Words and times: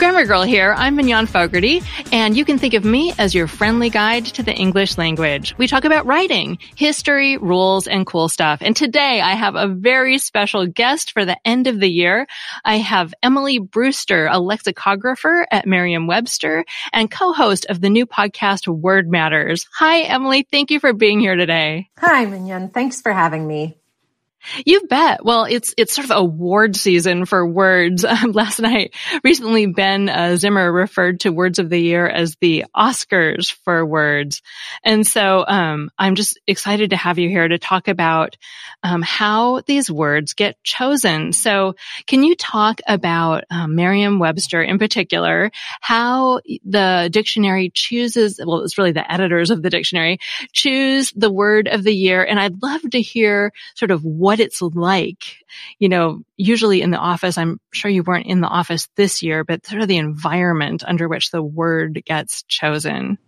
Grammar 0.00 0.24
Girl 0.24 0.42
here. 0.44 0.74
I'm 0.78 0.96
Mignon 0.96 1.26
Fogarty, 1.26 1.82
and 2.10 2.34
you 2.34 2.46
can 2.46 2.56
think 2.56 2.72
of 2.72 2.86
me 2.86 3.12
as 3.18 3.34
your 3.34 3.46
friendly 3.46 3.90
guide 3.90 4.24
to 4.24 4.42
the 4.42 4.54
English 4.54 4.96
language. 4.96 5.54
We 5.58 5.66
talk 5.66 5.84
about 5.84 6.06
writing, 6.06 6.56
history, 6.74 7.36
rules, 7.36 7.86
and 7.86 8.06
cool 8.06 8.30
stuff. 8.30 8.62
And 8.62 8.74
today 8.74 9.20
I 9.20 9.32
have 9.32 9.56
a 9.56 9.68
very 9.68 10.16
special 10.16 10.66
guest 10.66 11.12
for 11.12 11.26
the 11.26 11.36
end 11.46 11.66
of 11.66 11.80
the 11.80 11.90
year. 11.90 12.26
I 12.64 12.78
have 12.78 13.12
Emily 13.22 13.58
Brewster, 13.58 14.26
a 14.26 14.38
lexicographer 14.38 15.46
at 15.50 15.66
Merriam-Webster 15.66 16.64
and 16.94 17.10
co-host 17.10 17.66
of 17.68 17.82
the 17.82 17.90
new 17.90 18.06
podcast 18.06 18.66
Word 18.68 19.06
Matters. 19.06 19.66
Hi, 19.74 20.00
Emily. 20.00 20.46
Thank 20.50 20.70
you 20.70 20.80
for 20.80 20.94
being 20.94 21.20
here 21.20 21.36
today. 21.36 21.90
Hi, 21.98 22.24
Mignon. 22.24 22.70
Thanks 22.70 23.02
for 23.02 23.12
having 23.12 23.46
me. 23.46 23.76
You 24.64 24.82
bet. 24.88 25.24
Well, 25.24 25.44
it's 25.44 25.74
it's 25.76 25.94
sort 25.94 26.06
of 26.06 26.16
award 26.16 26.76
season 26.76 27.24
for 27.24 27.46
words. 27.46 28.04
Um, 28.20 28.32
last 28.32 28.58
night, 28.58 28.94
recently, 29.22 29.66
Ben 29.66 30.08
uh, 30.08 30.36
Zimmer 30.36 30.70
referred 30.70 31.20
to 31.20 31.30
Words 31.30 31.58
of 31.58 31.70
the 31.70 31.78
Year 31.78 32.08
as 32.08 32.36
the 32.40 32.64
Oscars 32.76 33.52
for 33.64 33.86
words, 33.86 34.42
and 34.84 35.06
so 35.06 35.44
um, 35.46 35.90
I'm 35.96 36.16
just 36.16 36.38
excited 36.46 36.90
to 36.90 36.96
have 36.96 37.18
you 37.18 37.28
here 37.28 37.46
to 37.46 37.58
talk 37.58 37.86
about 37.86 38.36
um, 38.82 39.00
how 39.00 39.60
these 39.60 39.90
words 39.90 40.34
get 40.34 40.62
chosen. 40.64 41.32
So, 41.32 41.76
can 42.06 42.24
you 42.24 42.34
talk 42.34 42.80
about 42.86 43.44
um, 43.48 43.74
Merriam-Webster 43.76 44.62
in 44.62 44.78
particular? 44.78 45.50
How 45.80 46.40
the 46.64 47.08
dictionary 47.12 47.70
chooses? 47.72 48.40
Well, 48.44 48.62
it's 48.64 48.76
really 48.76 48.92
the 48.92 49.10
editors 49.10 49.50
of 49.50 49.62
the 49.62 49.70
dictionary 49.70 50.18
choose 50.52 51.12
the 51.12 51.32
word 51.32 51.68
of 51.68 51.84
the 51.84 51.94
year, 51.94 52.24
and 52.24 52.40
I'd 52.40 52.62
love 52.62 52.82
to 52.90 53.00
hear 53.00 53.52
sort 53.76 53.90
of 53.90 54.04
what 54.04 54.29
what 54.30 54.38
it's 54.38 54.62
like. 54.62 55.38
You 55.80 55.88
know, 55.88 56.22
usually 56.36 56.82
in 56.82 56.92
the 56.92 56.98
office, 56.98 57.36
I'm 57.36 57.58
sure 57.72 57.90
you 57.90 58.04
weren't 58.04 58.28
in 58.28 58.40
the 58.40 58.46
office 58.46 58.88
this 58.94 59.24
year, 59.24 59.42
but 59.42 59.66
sort 59.66 59.82
of 59.82 59.88
the 59.88 59.96
environment 59.96 60.84
under 60.86 61.08
which 61.08 61.32
the 61.32 61.42
word 61.42 62.00
gets 62.06 62.44
chosen. 62.44 63.18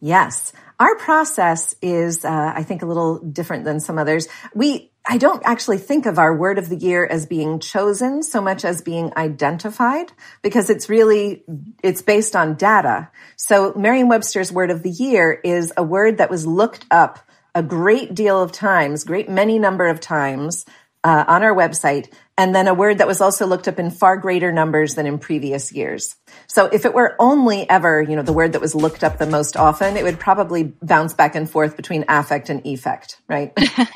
Yes. 0.00 0.52
Our 0.78 0.94
process 0.98 1.74
is, 1.82 2.24
uh, 2.24 2.52
I 2.54 2.62
think, 2.62 2.82
a 2.82 2.86
little 2.86 3.18
different 3.18 3.64
than 3.64 3.80
some 3.80 3.98
others. 3.98 4.28
We, 4.54 4.92
I 5.04 5.18
don't 5.18 5.42
actually 5.44 5.78
think 5.78 6.06
of 6.06 6.16
our 6.16 6.36
word 6.36 6.58
of 6.58 6.68
the 6.68 6.76
year 6.76 7.04
as 7.04 7.26
being 7.26 7.58
chosen 7.58 8.22
so 8.22 8.40
much 8.40 8.64
as 8.64 8.82
being 8.82 9.12
identified 9.16 10.12
because 10.42 10.70
it's 10.70 10.88
really, 10.88 11.42
it's 11.82 12.02
based 12.02 12.36
on 12.36 12.54
data. 12.54 13.10
So 13.34 13.72
Merriam-Webster's 13.74 14.52
word 14.52 14.70
of 14.70 14.84
the 14.84 14.90
year 14.90 15.32
is 15.32 15.72
a 15.76 15.82
word 15.82 16.18
that 16.18 16.30
was 16.30 16.46
looked 16.46 16.86
up 16.88 17.18
a 17.56 17.62
great 17.62 18.14
deal 18.14 18.40
of 18.40 18.52
times, 18.52 19.02
great 19.02 19.30
many 19.30 19.58
number 19.58 19.88
of 19.88 19.98
times 19.98 20.66
uh, 21.02 21.24
on 21.26 21.42
our 21.42 21.54
website, 21.54 22.12
and 22.36 22.54
then 22.54 22.68
a 22.68 22.74
word 22.74 22.98
that 22.98 23.06
was 23.06 23.22
also 23.22 23.46
looked 23.46 23.66
up 23.66 23.78
in 23.78 23.90
far 23.90 24.18
greater 24.18 24.52
numbers 24.52 24.94
than 24.94 25.06
in 25.06 25.18
previous 25.18 25.72
years. 25.72 26.16
So 26.48 26.66
if 26.66 26.84
it 26.84 26.92
were 26.92 27.16
only 27.18 27.68
ever, 27.70 28.02
you 28.02 28.14
know, 28.14 28.22
the 28.22 28.34
word 28.34 28.52
that 28.52 28.60
was 28.60 28.74
looked 28.74 29.02
up 29.02 29.16
the 29.16 29.26
most 29.26 29.56
often, 29.56 29.96
it 29.96 30.04
would 30.04 30.20
probably 30.20 30.64
bounce 30.82 31.14
back 31.14 31.34
and 31.34 31.48
forth 31.48 31.78
between 31.78 32.04
affect 32.08 32.50
and 32.50 32.66
effect, 32.66 33.22
right? 33.26 33.52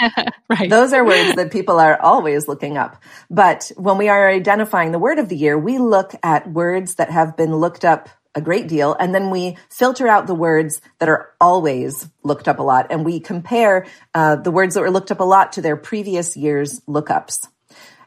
right. 0.48 0.71
Those 0.71 0.94
are 0.94 1.04
words 1.04 1.34
that 1.34 1.50
people 1.53 1.78
are 1.78 2.00
always 2.00 2.48
looking 2.48 2.78
up. 2.78 2.97
But 3.28 3.71
when 3.77 3.98
we 3.98 4.09
are 4.09 4.31
identifying 4.31 4.92
the 4.92 4.98
word 4.98 5.19
of 5.19 5.28
the 5.28 5.37
year, 5.37 5.59
we 5.59 5.77
look 5.77 6.15
at 6.22 6.50
words 6.50 6.94
that 6.94 7.10
have 7.10 7.37
been 7.37 7.54
looked 7.56 7.84
up 7.84 8.09
a 8.34 8.41
great 8.41 8.68
deal. 8.68 8.94
And 8.98 9.14
then 9.14 9.30
we 9.30 9.56
filter 9.68 10.06
out 10.06 10.26
the 10.26 10.34
words 10.34 10.80
that 10.98 11.08
are 11.08 11.30
always 11.41 12.08
looked 12.22 12.48
up 12.48 12.58
a 12.58 12.62
lot. 12.62 12.88
And 12.91 13.04
we 13.04 13.20
compare 13.20 13.86
uh, 14.14 14.36
the 14.36 14.50
words 14.50 14.74
that 14.74 14.82
were 14.82 14.91
looked 14.91 15.10
up 15.10 15.20
a 15.20 15.24
lot 15.24 15.52
to 15.52 15.62
their 15.62 15.76
previous 15.76 16.36
year's 16.36 16.80
lookups. 16.80 17.48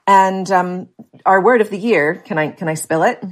And 0.08 0.50
um, 0.52 0.90
our 1.26 1.42
word 1.42 1.62
of 1.62 1.70
the 1.70 1.78
year, 1.78 2.16
can 2.16 2.38
I 2.38 2.50
can 2.50 2.68
I 2.68 2.74
spill 2.74 3.04
it? 3.04 3.24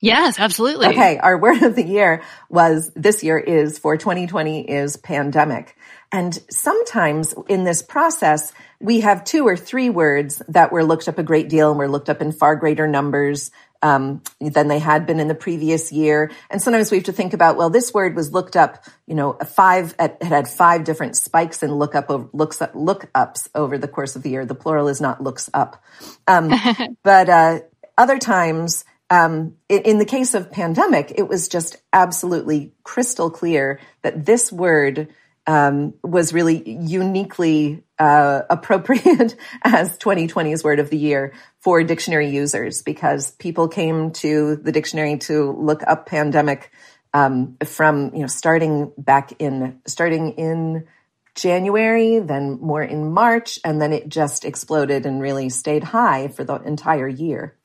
Yes, 0.00 0.38
absolutely. 0.38 0.88
Okay, 0.88 1.18
our 1.18 1.36
word 1.40 1.62
of 1.62 1.74
the 1.74 1.84
year 1.84 2.22
was 2.48 2.90
this 2.94 3.24
year 3.24 3.38
is 3.38 3.78
for 3.78 3.96
2020 3.96 4.68
is 4.68 4.96
pandemic. 4.96 5.76
And 6.10 6.38
sometimes 6.50 7.34
in 7.48 7.64
this 7.64 7.82
process, 7.82 8.52
we 8.80 9.00
have 9.00 9.24
two 9.24 9.46
or 9.46 9.56
three 9.56 9.90
words 9.90 10.40
that 10.48 10.72
were 10.72 10.84
looked 10.84 11.08
up 11.08 11.18
a 11.18 11.22
great 11.22 11.48
deal 11.48 11.70
and 11.70 11.78
were 11.78 11.88
looked 11.88 12.08
up 12.08 12.22
in 12.22 12.32
far 12.32 12.56
greater 12.56 12.86
numbers 12.86 13.50
um, 13.82 14.22
than 14.40 14.68
they 14.68 14.78
had 14.78 15.06
been 15.06 15.20
in 15.20 15.28
the 15.28 15.34
previous 15.34 15.92
year. 15.92 16.30
And 16.50 16.60
sometimes 16.60 16.90
we 16.90 16.98
have 16.98 17.04
to 17.04 17.12
think 17.12 17.32
about, 17.32 17.56
well, 17.56 17.70
this 17.70 17.94
word 17.94 18.16
was 18.16 18.32
looked 18.32 18.56
up, 18.56 18.84
you 19.06 19.14
know, 19.14 19.34
five, 19.34 19.94
it 19.98 20.22
had 20.22 20.48
five 20.48 20.84
different 20.84 21.16
spikes 21.16 21.62
in 21.62 21.72
lookup, 21.74 22.10
looks 22.32 22.60
up, 22.60 22.72
lookups 22.74 23.48
over 23.54 23.78
the 23.78 23.88
course 23.88 24.16
of 24.16 24.22
the 24.22 24.30
year. 24.30 24.44
The 24.44 24.54
plural 24.54 24.88
is 24.88 25.00
not 25.00 25.22
looks 25.22 25.48
up. 25.54 25.82
Um, 26.26 26.52
but, 27.02 27.28
uh, 27.28 27.60
other 27.96 28.18
times, 28.18 28.84
um, 29.10 29.56
in, 29.68 29.82
in 29.82 29.98
the 29.98 30.04
case 30.04 30.34
of 30.34 30.52
pandemic, 30.52 31.12
it 31.16 31.28
was 31.28 31.48
just 31.48 31.76
absolutely 31.92 32.72
crystal 32.84 33.30
clear 33.30 33.80
that 34.02 34.24
this 34.24 34.52
word 34.52 35.08
um, 35.48 35.94
was 36.04 36.34
really 36.34 36.62
uniquely 36.78 37.82
uh, 37.98 38.42
appropriate 38.50 39.34
as 39.62 39.98
2020's 39.98 40.62
word 40.62 40.78
of 40.78 40.90
the 40.90 40.98
year 40.98 41.32
for 41.60 41.82
dictionary 41.82 42.28
users 42.28 42.82
because 42.82 43.30
people 43.32 43.66
came 43.66 44.10
to 44.12 44.56
the 44.56 44.72
dictionary 44.72 45.16
to 45.16 45.50
look 45.52 45.82
up 45.86 46.04
pandemic 46.04 46.70
um, 47.14 47.56
from 47.64 48.14
you 48.14 48.20
know 48.20 48.26
starting 48.26 48.92
back 48.98 49.32
in 49.40 49.80
starting 49.86 50.32
in 50.32 50.86
January, 51.34 52.18
then 52.18 52.58
more 52.60 52.82
in 52.82 53.10
March, 53.10 53.58
and 53.64 53.80
then 53.80 53.94
it 53.94 54.08
just 54.08 54.44
exploded 54.44 55.06
and 55.06 55.22
really 55.22 55.48
stayed 55.48 55.82
high 55.82 56.28
for 56.28 56.44
the 56.44 56.56
entire 56.56 57.08
year. 57.08 57.57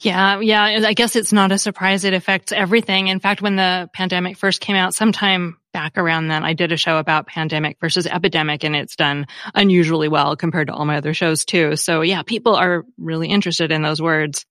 Yeah, 0.00 0.40
yeah. 0.40 0.82
I 0.84 0.92
guess 0.94 1.16
it's 1.16 1.32
not 1.32 1.52
a 1.52 1.58
surprise. 1.58 2.04
It 2.04 2.14
affects 2.14 2.52
everything. 2.52 3.08
In 3.08 3.20
fact, 3.20 3.42
when 3.42 3.56
the 3.56 3.88
pandemic 3.92 4.36
first 4.36 4.60
came 4.60 4.76
out, 4.76 4.94
sometime 4.94 5.56
back 5.72 5.96
around 5.96 6.28
then, 6.28 6.44
I 6.44 6.54
did 6.54 6.72
a 6.72 6.76
show 6.76 6.98
about 6.98 7.26
pandemic 7.26 7.78
versus 7.80 8.06
epidemic, 8.06 8.64
and 8.64 8.74
it's 8.74 8.96
done 8.96 9.26
unusually 9.54 10.08
well 10.08 10.36
compared 10.36 10.68
to 10.68 10.74
all 10.74 10.84
my 10.84 10.96
other 10.96 11.14
shows 11.14 11.44
too. 11.44 11.76
So 11.76 12.00
yeah, 12.00 12.22
people 12.22 12.56
are 12.56 12.84
really 12.96 13.28
interested 13.28 13.70
in 13.70 13.82
those 13.82 14.02
words. 14.02 14.44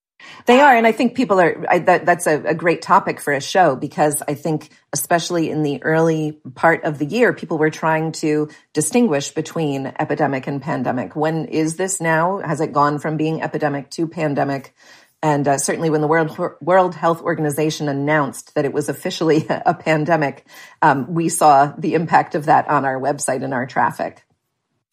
They 0.46 0.60
are, 0.60 0.74
and 0.74 0.86
I 0.86 0.92
think 0.92 1.14
people 1.14 1.40
are. 1.40 1.64
I, 1.68 1.78
that, 1.80 2.04
that's 2.04 2.26
a, 2.26 2.42
a, 2.42 2.54
great 2.54 2.82
topic 2.82 3.20
for 3.20 3.32
a 3.32 3.40
show 3.40 3.76
because 3.76 4.20
I 4.26 4.34
think, 4.34 4.70
especially 4.92 5.48
in 5.48 5.62
the 5.62 5.82
early 5.82 6.40
part 6.54 6.82
of 6.84 6.98
the 6.98 7.04
year, 7.04 7.32
people 7.32 7.56
were 7.56 7.70
trying 7.70 8.12
to 8.12 8.48
distinguish 8.72 9.30
between 9.30 9.92
epidemic 9.98 10.46
and 10.48 10.60
pandemic. 10.60 11.14
When 11.14 11.46
is 11.46 11.76
this 11.76 12.00
now? 12.00 12.38
Has 12.38 12.60
it 12.60 12.72
gone 12.72 12.98
from 12.98 13.16
being 13.16 13.42
epidemic 13.42 13.90
to 13.90 14.08
pandemic? 14.08 14.74
And 15.22 15.48
uh, 15.48 15.58
certainly 15.58 15.90
when 15.90 16.00
the 16.00 16.06
World, 16.06 16.38
World 16.60 16.94
Health 16.94 17.22
Organization 17.22 17.88
announced 17.88 18.54
that 18.54 18.64
it 18.64 18.72
was 18.72 18.88
officially 18.88 19.46
a 19.50 19.74
pandemic, 19.74 20.46
um, 20.82 21.12
we 21.12 21.28
saw 21.28 21.72
the 21.76 21.94
impact 21.94 22.34
of 22.34 22.46
that 22.46 22.68
on 22.68 22.84
our 22.84 23.00
website 23.00 23.42
and 23.42 23.52
our 23.52 23.66
traffic. 23.66 24.24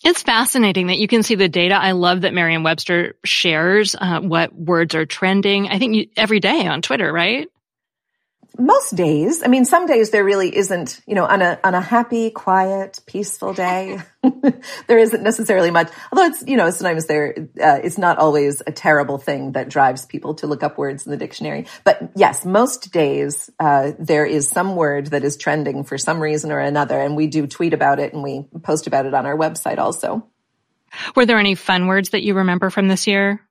It's 0.04 0.22
fascinating 0.22 0.88
that 0.88 1.00
you 1.00 1.08
can 1.08 1.24
see 1.24 1.36
the 1.36 1.50
data. 1.50 1.76
I 1.76 1.94
love 1.94 2.22
that 2.22 2.34
Merriam-Webster 2.34 3.16
shares 3.24 3.96
uh, 4.00 4.20
what 4.20 4.54
words 4.54 4.94
are 4.94 5.06
trending. 5.06 5.68
I 5.68 5.80
think 5.80 5.96
you, 5.96 6.08
every 6.18 6.40
day 6.40 6.68
on 6.68 6.82
Twitter, 6.82 7.12
right? 7.12 7.48
Most 8.58 8.96
days. 8.96 9.44
I 9.44 9.48
mean, 9.48 9.66
some 9.66 9.86
days 9.86 10.12
there 10.12 10.24
really 10.24 10.56
isn't, 10.56 11.02
you 11.06 11.16
know, 11.16 11.26
on 11.26 11.42
a, 11.42 11.60
on 11.64 11.76
a 11.76 11.82
happy, 11.82 12.30
quiet, 12.30 13.02
peaceful 13.06 13.54
day, 13.54 14.00
there 14.88 14.98
isn't 14.98 15.24
necessarily 15.24 15.72
much, 15.72 15.92
although 16.12 16.26
it's, 16.26 16.44
you 16.48 16.58
know, 16.58 16.70
sometimes 16.70 17.06
there, 17.08 17.36
uh, 17.62 17.80
it's 17.84 17.98
not 17.98 18.18
always 18.18 18.62
a 18.66 18.72
terrible 18.72 19.18
thing 19.18 19.54
that 19.54 19.70
drives 19.70 20.06
people 20.06 20.36
to 20.36 20.48
look 20.48 20.64
up 20.64 20.78
words 20.78 21.06
in 21.06 21.12
the 21.12 21.18
dictionary. 21.18 21.66
But 21.84 22.12
yes, 22.16 22.46
most 22.46 22.92
days, 22.92 23.50
uh, 23.60 23.92
there 24.00 24.26
is 24.26 24.50
some 24.50 24.76
word 24.76 25.08
that 25.08 25.24
is 25.24 25.38
trending 25.38 25.84
for 25.84 25.98
some 25.98 26.20
reason 26.20 26.52
or 26.52 26.60
another. 26.60 27.00
And 27.00 27.16
we 27.16 27.28
do 27.28 27.48
tweet 27.48 27.74
about 27.74 28.00
it 28.00 28.14
and 28.14 28.24
we 28.24 28.46
post 28.64 28.88
about 28.88 29.06
it 29.06 29.14
on 29.14 29.26
our 29.26 29.38
website 29.38 29.78
also. 29.78 30.28
Were 31.16 31.26
there 31.26 31.40
any 31.40 31.56
fun 31.56 31.88
words 31.88 32.10
that 32.10 32.24
you 32.24 32.36
remember 32.36 32.70
from 32.70 32.88
this 32.88 33.08
year? 33.08 33.42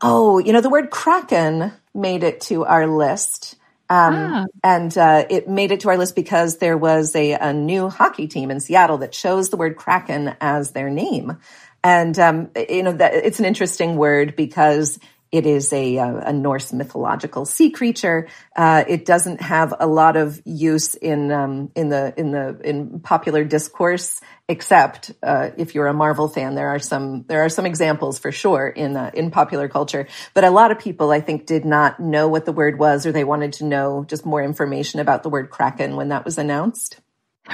Oh, 0.00 0.38
you 0.38 0.52
know, 0.52 0.60
the 0.60 0.70
word 0.70 0.90
kraken 0.90 1.72
made 1.94 2.24
it 2.24 2.40
to 2.42 2.64
our 2.64 2.86
list. 2.86 3.56
Um, 3.90 4.14
ah. 4.14 4.46
And 4.62 4.96
uh, 4.96 5.26
it 5.28 5.48
made 5.48 5.72
it 5.72 5.80
to 5.80 5.88
our 5.88 5.98
list 5.98 6.14
because 6.14 6.58
there 6.58 6.78
was 6.78 7.16
a, 7.16 7.32
a, 7.32 7.52
new 7.52 7.88
hockey 7.88 8.28
team 8.28 8.52
in 8.52 8.60
Seattle 8.60 8.98
that 8.98 9.10
chose 9.10 9.50
the 9.50 9.56
word 9.56 9.76
Kraken 9.76 10.36
as 10.40 10.70
their 10.70 10.88
name. 10.88 11.38
And, 11.82 12.16
um, 12.20 12.50
you 12.68 12.84
know, 12.84 12.92
that, 12.92 13.14
it's 13.14 13.40
an 13.40 13.46
interesting 13.46 13.96
word 13.96 14.36
because 14.36 15.00
it 15.32 15.46
is 15.46 15.72
a, 15.72 15.96
a 15.96 16.32
Norse 16.32 16.72
mythological 16.72 17.44
sea 17.44 17.70
creature. 17.70 18.26
Uh, 18.56 18.84
it 18.88 19.04
doesn't 19.04 19.40
have 19.40 19.72
a 19.78 19.86
lot 19.86 20.16
of 20.16 20.42
use 20.44 20.94
in 20.96 21.30
um, 21.30 21.70
in 21.76 21.88
the 21.88 22.12
in 22.16 22.32
the 22.32 22.60
in 22.64 23.00
popular 23.00 23.44
discourse, 23.44 24.20
except 24.48 25.12
uh, 25.22 25.50
if 25.56 25.74
you're 25.74 25.86
a 25.86 25.94
Marvel 25.94 26.28
fan. 26.28 26.56
There 26.56 26.68
are 26.68 26.80
some 26.80 27.24
there 27.28 27.42
are 27.44 27.48
some 27.48 27.64
examples 27.64 28.18
for 28.18 28.32
sure 28.32 28.66
in 28.66 28.96
uh, 28.96 29.12
in 29.14 29.30
popular 29.30 29.68
culture. 29.68 30.08
But 30.34 30.44
a 30.44 30.50
lot 30.50 30.72
of 30.72 30.80
people, 30.80 31.12
I 31.12 31.20
think, 31.20 31.46
did 31.46 31.64
not 31.64 32.00
know 32.00 32.26
what 32.26 32.44
the 32.44 32.52
word 32.52 32.78
was, 32.78 33.06
or 33.06 33.12
they 33.12 33.24
wanted 33.24 33.52
to 33.54 33.64
know 33.64 34.04
just 34.08 34.26
more 34.26 34.42
information 34.42 34.98
about 34.98 35.22
the 35.22 35.30
word 35.30 35.50
kraken 35.50 35.94
when 35.94 36.08
that 36.08 36.24
was 36.24 36.38
announced. 36.38 37.00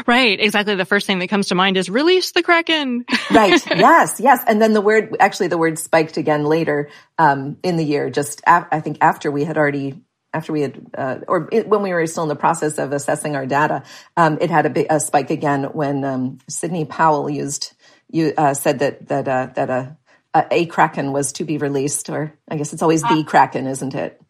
Right, 0.06 0.38
exactly. 0.38 0.74
The 0.74 0.84
first 0.84 1.06
thing 1.06 1.20
that 1.20 1.28
comes 1.28 1.48
to 1.48 1.54
mind 1.54 1.76
is 1.76 1.88
release 1.88 2.32
the 2.32 2.42
Kraken. 2.42 3.04
right. 3.30 3.60
Yes, 3.76 4.20
yes. 4.20 4.42
And 4.46 4.60
then 4.60 4.72
the 4.72 4.80
word, 4.80 5.16
actually, 5.20 5.48
the 5.48 5.58
word 5.58 5.78
spiked 5.78 6.16
again 6.16 6.44
later 6.44 6.90
um, 7.18 7.56
in 7.62 7.76
the 7.76 7.84
year. 7.84 8.10
Just 8.10 8.42
af- 8.46 8.68
I 8.72 8.80
think 8.80 8.98
after 9.00 9.30
we 9.30 9.44
had 9.44 9.56
already, 9.56 10.02
after 10.32 10.52
we 10.52 10.62
had, 10.62 10.86
uh, 10.96 11.18
or 11.28 11.48
it, 11.52 11.68
when 11.68 11.82
we 11.82 11.92
were 11.92 12.06
still 12.06 12.24
in 12.24 12.28
the 12.28 12.36
process 12.36 12.78
of 12.78 12.92
assessing 12.92 13.36
our 13.36 13.46
data, 13.46 13.84
um, 14.16 14.38
it 14.40 14.50
had 14.50 14.66
a, 14.66 14.70
big, 14.70 14.86
a 14.90 15.00
spike 15.00 15.30
again 15.30 15.64
when 15.64 16.04
um, 16.04 16.38
Sidney 16.48 16.84
Powell 16.84 17.30
used, 17.30 17.72
you 18.10 18.32
uh, 18.36 18.54
said 18.54 18.80
that 18.80 19.08
that 19.08 19.28
uh, 19.28 19.48
that 19.54 19.70
a, 19.70 19.96
a 20.34 20.66
Kraken 20.66 21.12
was 21.12 21.32
to 21.32 21.44
be 21.44 21.58
released, 21.58 22.10
or 22.10 22.32
I 22.48 22.56
guess 22.56 22.72
it's 22.72 22.82
always 22.82 23.02
the 23.02 23.08
ah. 23.08 23.24
Kraken, 23.24 23.66
isn't 23.66 23.94
it? 23.94 24.20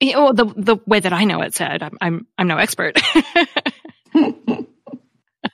Yeah, 0.00 0.18
well, 0.18 0.34
the 0.34 0.44
the 0.44 0.76
way 0.86 1.00
that 1.00 1.12
I 1.12 1.24
know 1.24 1.42
it 1.42 1.54
said, 1.54 1.82
I'm 1.82 1.98
I'm, 2.00 2.26
I'm 2.36 2.46
no 2.46 2.56
expert. 2.56 3.00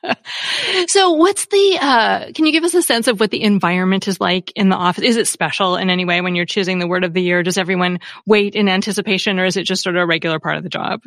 so 0.88 1.12
what's 1.12 1.46
the, 1.46 1.78
uh, 1.80 2.32
can 2.32 2.46
you 2.46 2.52
give 2.52 2.64
us 2.64 2.74
a 2.74 2.82
sense 2.82 3.08
of 3.08 3.20
what 3.20 3.30
the 3.30 3.42
environment 3.42 4.08
is 4.08 4.20
like 4.20 4.52
in 4.54 4.68
the 4.68 4.76
office? 4.76 5.04
Is 5.04 5.16
it 5.16 5.26
special 5.26 5.76
in 5.76 5.90
any 5.90 6.04
way 6.04 6.20
when 6.20 6.34
you're 6.34 6.44
choosing 6.44 6.78
the 6.78 6.86
word 6.86 7.04
of 7.04 7.12
the 7.12 7.22
year? 7.22 7.42
Does 7.42 7.58
everyone 7.58 8.00
wait 8.26 8.54
in 8.54 8.68
anticipation 8.68 9.38
or 9.38 9.44
is 9.44 9.56
it 9.56 9.64
just 9.64 9.82
sort 9.82 9.96
of 9.96 10.02
a 10.02 10.06
regular 10.06 10.38
part 10.38 10.56
of 10.56 10.62
the 10.62 10.68
job? 10.68 11.02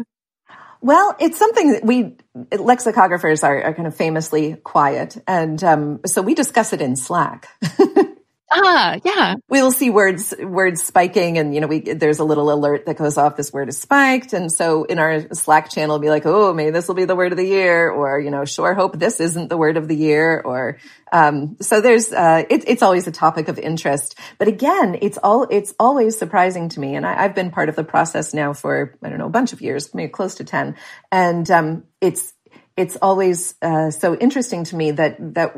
Well, 0.82 1.16
it's 1.20 1.38
something 1.38 1.72
that 1.72 1.84
we 1.84 2.16
lexicographers 2.52 3.44
are, 3.44 3.64
are 3.64 3.74
kind 3.74 3.88
of 3.88 3.96
famously 3.96 4.58
quiet, 4.58 5.18
and 5.26 5.64
um, 5.64 6.00
so 6.06 6.22
we 6.22 6.36
discuss 6.36 6.72
it 6.72 6.82
in 6.82 6.96
Slack. 6.96 7.48
Ah, 8.50 8.98
yeah. 9.04 9.36
We 9.50 9.62
will 9.62 9.74
see 9.74 9.90
words, 9.90 10.34
words 10.40 10.82
spiking 10.82 11.38
and, 11.38 11.54
you 11.54 11.60
know, 11.60 11.68
we, 11.68 11.82
there's 11.82 12.20
a 12.20 12.24
little 12.24 12.50
alert 12.50 12.86
that 12.86 12.96
goes 12.96 13.18
off, 13.18 13.36
this 13.36 13.52
word 13.52 13.68
is 13.68 13.78
spiked. 13.78 14.32
And 14.32 14.50
so 14.50 14.86
in 14.86 15.00
our 15.00 15.34
Slack 15.34 15.70
channel, 15.70 16.00
be 16.00 16.10
like, 16.10 16.26
oh, 16.26 16.54
maybe 16.54 16.72
this 16.72 16.88
will 16.88 16.96
be 16.96 17.04
the 17.04 17.16
word 17.16 17.34
of 17.34 17.38
the 17.38 17.46
year 17.46 17.90
or, 17.90 18.20
you 18.22 18.32
know, 18.32 18.46
sure 18.46 18.74
hope 18.74 18.98
this 18.98 19.20
isn't 19.20 19.50
the 19.50 19.58
word 19.58 19.76
of 19.76 19.90
the 19.90 19.96
year 19.96 20.40
or, 20.40 20.78
um, 21.12 21.58
so 21.60 21.82
there's, 21.82 22.14
uh, 22.14 22.44
it, 22.50 22.64
it's 22.68 22.82
always 22.82 23.06
a 23.06 23.12
topic 23.12 23.50
of 23.50 23.60
interest. 23.60 24.18
But 24.38 24.48
again, 24.48 24.98
it's 25.02 25.18
all, 25.22 25.44
it's 25.50 25.74
always 25.78 26.18
surprising 26.18 26.70
to 26.70 26.80
me. 26.80 26.96
And 26.96 27.06
I, 27.06 27.24
have 27.24 27.36
been 27.36 27.52
part 27.52 27.68
of 27.68 27.76
the 27.76 27.84
process 27.84 28.34
now 28.34 28.54
for, 28.54 28.98
I 29.04 29.10
don't 29.10 29.20
know, 29.20 29.26
a 29.26 29.30
bunch 29.30 29.52
of 29.52 29.62
years, 29.62 29.94
maybe 29.94 30.10
close 30.10 30.36
to 30.36 30.46
10. 30.46 30.78
And, 31.12 31.52
um, 31.52 31.84
it's, 32.00 32.34
it's 32.78 32.96
always 33.02 33.56
uh, 33.62 33.90
so 33.90 34.16
interesting 34.16 34.64
to 34.66 34.76
me 34.76 34.92
that 34.92 35.18
that 35.34 35.54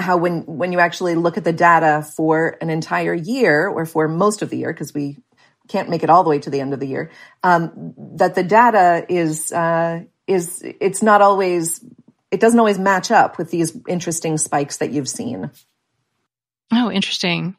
how 0.00 0.16
when 0.16 0.42
when 0.46 0.72
you 0.72 0.80
actually 0.80 1.14
look 1.14 1.36
at 1.36 1.44
the 1.44 1.52
data 1.52 2.06
for 2.16 2.56
an 2.60 2.70
entire 2.70 3.14
year 3.14 3.68
or 3.68 3.86
for 3.86 4.08
most 4.08 4.42
of 4.42 4.50
the 4.50 4.56
year 4.56 4.72
because 4.72 4.94
we 4.94 5.18
can't 5.68 5.88
make 5.88 6.02
it 6.02 6.10
all 6.10 6.24
the 6.24 6.30
way 6.30 6.38
to 6.38 6.50
the 6.50 6.60
end 6.60 6.72
of 6.74 6.80
the 6.80 6.86
year 6.86 7.10
um, 7.42 7.94
that 8.16 8.34
the 8.34 8.42
data 8.42 9.04
is 9.08 9.52
uh, 9.52 10.02
is 10.26 10.62
it's 10.62 11.02
not 11.02 11.22
always 11.22 11.84
it 12.30 12.40
doesn't 12.40 12.58
always 12.58 12.78
match 12.78 13.10
up 13.10 13.38
with 13.38 13.50
these 13.50 13.76
interesting 13.88 14.36
spikes 14.38 14.78
that 14.78 14.90
you've 14.90 15.08
seen 15.08 15.50
oh 16.72 16.90
interesting 16.90 17.56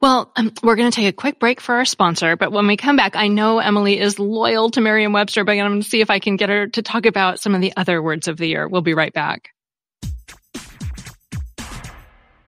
well, 0.00 0.30
um, 0.36 0.52
we're 0.62 0.76
going 0.76 0.90
to 0.90 0.94
take 0.94 1.08
a 1.08 1.12
quick 1.12 1.40
break 1.40 1.60
for 1.60 1.74
our 1.74 1.84
sponsor, 1.84 2.36
but 2.36 2.52
when 2.52 2.68
we 2.68 2.76
come 2.76 2.94
back, 2.94 3.16
I 3.16 3.26
know 3.26 3.58
Emily 3.58 3.98
is 3.98 4.18
loyal 4.18 4.70
to 4.70 4.80
Merriam-Webster, 4.80 5.44
but 5.44 5.52
I'm 5.52 5.58
going 5.58 5.82
to 5.82 5.88
see 5.88 6.00
if 6.00 6.08
I 6.08 6.20
can 6.20 6.36
get 6.36 6.50
her 6.50 6.68
to 6.68 6.82
talk 6.82 7.06
about 7.06 7.40
some 7.40 7.54
of 7.54 7.60
the 7.60 7.72
other 7.76 8.02
words 8.02 8.28
of 8.28 8.36
the 8.36 8.46
year. 8.46 8.68
We'll 8.68 8.82
be 8.82 8.94
right 8.94 9.12
back. 9.12 9.50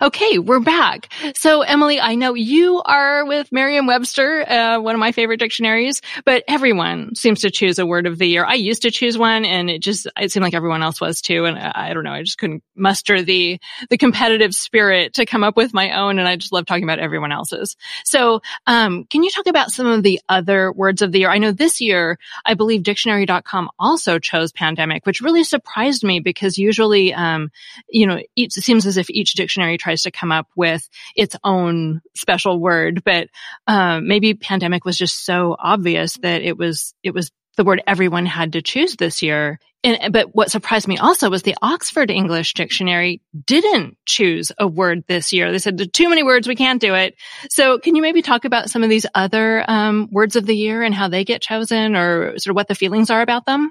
Okay, 0.00 0.38
we're 0.38 0.60
back. 0.60 1.12
So, 1.36 1.60
Emily, 1.60 2.00
I 2.00 2.14
know 2.14 2.34
you 2.34 2.80
are 2.82 3.24
with 3.26 3.52
Merriam-Webster, 3.52 4.50
uh, 4.50 4.80
one 4.80 4.94
of 4.94 4.98
my 4.98 5.12
favorite 5.12 5.38
dictionaries, 5.38 6.00
but 6.24 6.42
everyone 6.48 7.14
seems 7.14 7.42
to 7.42 7.50
choose 7.50 7.78
a 7.78 7.84
word 7.84 8.06
of 8.06 8.18
the 8.18 8.26
year. 8.26 8.44
I 8.46 8.54
used 8.54 8.82
to 8.82 8.90
choose 8.90 9.18
one, 9.18 9.44
and 9.44 9.68
it 9.68 9.82
just 9.82 10.08
it 10.18 10.32
seemed 10.32 10.42
like 10.42 10.54
everyone 10.54 10.82
else 10.82 11.00
was 11.00 11.20
too. 11.20 11.44
And 11.44 11.58
I, 11.58 11.90
I 11.90 11.94
don't 11.94 12.04
know, 12.04 12.12
I 12.12 12.22
just 12.22 12.38
couldn't 12.38 12.62
muster 12.74 13.22
the 13.22 13.60
the 13.90 13.98
competitive 13.98 14.54
spirit 14.54 15.14
to 15.14 15.26
come 15.26 15.44
up 15.44 15.56
with 15.56 15.74
my 15.74 15.90
own. 15.98 16.18
And 16.18 16.26
I 16.26 16.36
just 16.36 16.52
love 16.52 16.64
talking 16.64 16.84
about 16.84 16.98
everyone 16.98 17.32
else's. 17.32 17.76
So, 18.04 18.40
um, 18.66 19.04
can 19.04 19.22
you 19.22 19.30
talk 19.30 19.46
about 19.46 19.70
some 19.70 19.86
of 19.86 20.02
the 20.02 20.20
other 20.28 20.72
words 20.72 21.02
of 21.02 21.12
the 21.12 21.20
year? 21.20 21.30
I 21.30 21.38
know 21.38 21.52
this 21.52 21.80
year, 21.80 22.18
I 22.44 22.54
believe 22.54 22.82
Dictionary.com 22.82 23.68
also 23.78 24.18
chose 24.18 24.50
pandemic, 24.50 25.04
which 25.04 25.20
really 25.20 25.44
surprised 25.44 26.04
me 26.04 26.20
because 26.20 26.56
usually, 26.56 27.12
um, 27.12 27.50
you 27.88 28.06
know, 28.06 28.20
it 28.34 28.52
seems 28.52 28.86
as 28.86 28.96
if 28.96 29.10
each 29.10 29.34
dictionary 29.34 29.73
tries 29.76 30.02
to 30.02 30.10
come 30.10 30.32
up 30.32 30.48
with 30.56 30.88
its 31.16 31.36
own 31.44 32.00
special 32.16 32.58
word, 32.58 33.02
but 33.04 33.28
um, 33.66 34.06
maybe 34.08 34.34
pandemic 34.34 34.84
was 34.84 34.96
just 34.96 35.24
so 35.24 35.56
obvious 35.58 36.16
that 36.18 36.42
it 36.42 36.56
was 36.56 36.94
it 37.02 37.12
was 37.12 37.30
the 37.56 37.64
word 37.64 37.82
everyone 37.86 38.26
had 38.26 38.52
to 38.52 38.62
choose 38.62 38.96
this 38.96 39.22
year. 39.22 39.58
And, 39.84 40.12
but 40.12 40.34
what 40.34 40.50
surprised 40.50 40.88
me 40.88 40.96
also 40.96 41.28
was 41.28 41.42
the 41.42 41.56
Oxford 41.60 42.10
English 42.10 42.54
Dictionary 42.54 43.20
didn't 43.46 43.98
choose 44.06 44.50
a 44.58 44.66
word 44.66 45.04
this 45.06 45.32
year. 45.32 45.52
They 45.52 45.58
said, 45.58 45.92
too 45.92 46.08
many 46.08 46.22
words, 46.22 46.48
we 46.48 46.56
can't 46.56 46.80
do 46.80 46.94
it. 46.94 47.14
So 47.50 47.78
can 47.78 47.94
you 47.94 48.00
maybe 48.00 48.22
talk 48.22 48.46
about 48.46 48.70
some 48.70 48.82
of 48.82 48.88
these 48.88 49.04
other 49.14 49.62
um, 49.68 50.08
words 50.10 50.36
of 50.36 50.46
the 50.46 50.56
year 50.56 50.82
and 50.82 50.94
how 50.94 51.08
they 51.08 51.24
get 51.24 51.42
chosen 51.42 51.94
or 51.96 52.38
sort 52.38 52.52
of 52.52 52.56
what 52.56 52.68
the 52.68 52.74
feelings 52.74 53.10
are 53.10 53.20
about 53.20 53.44
them? 53.44 53.70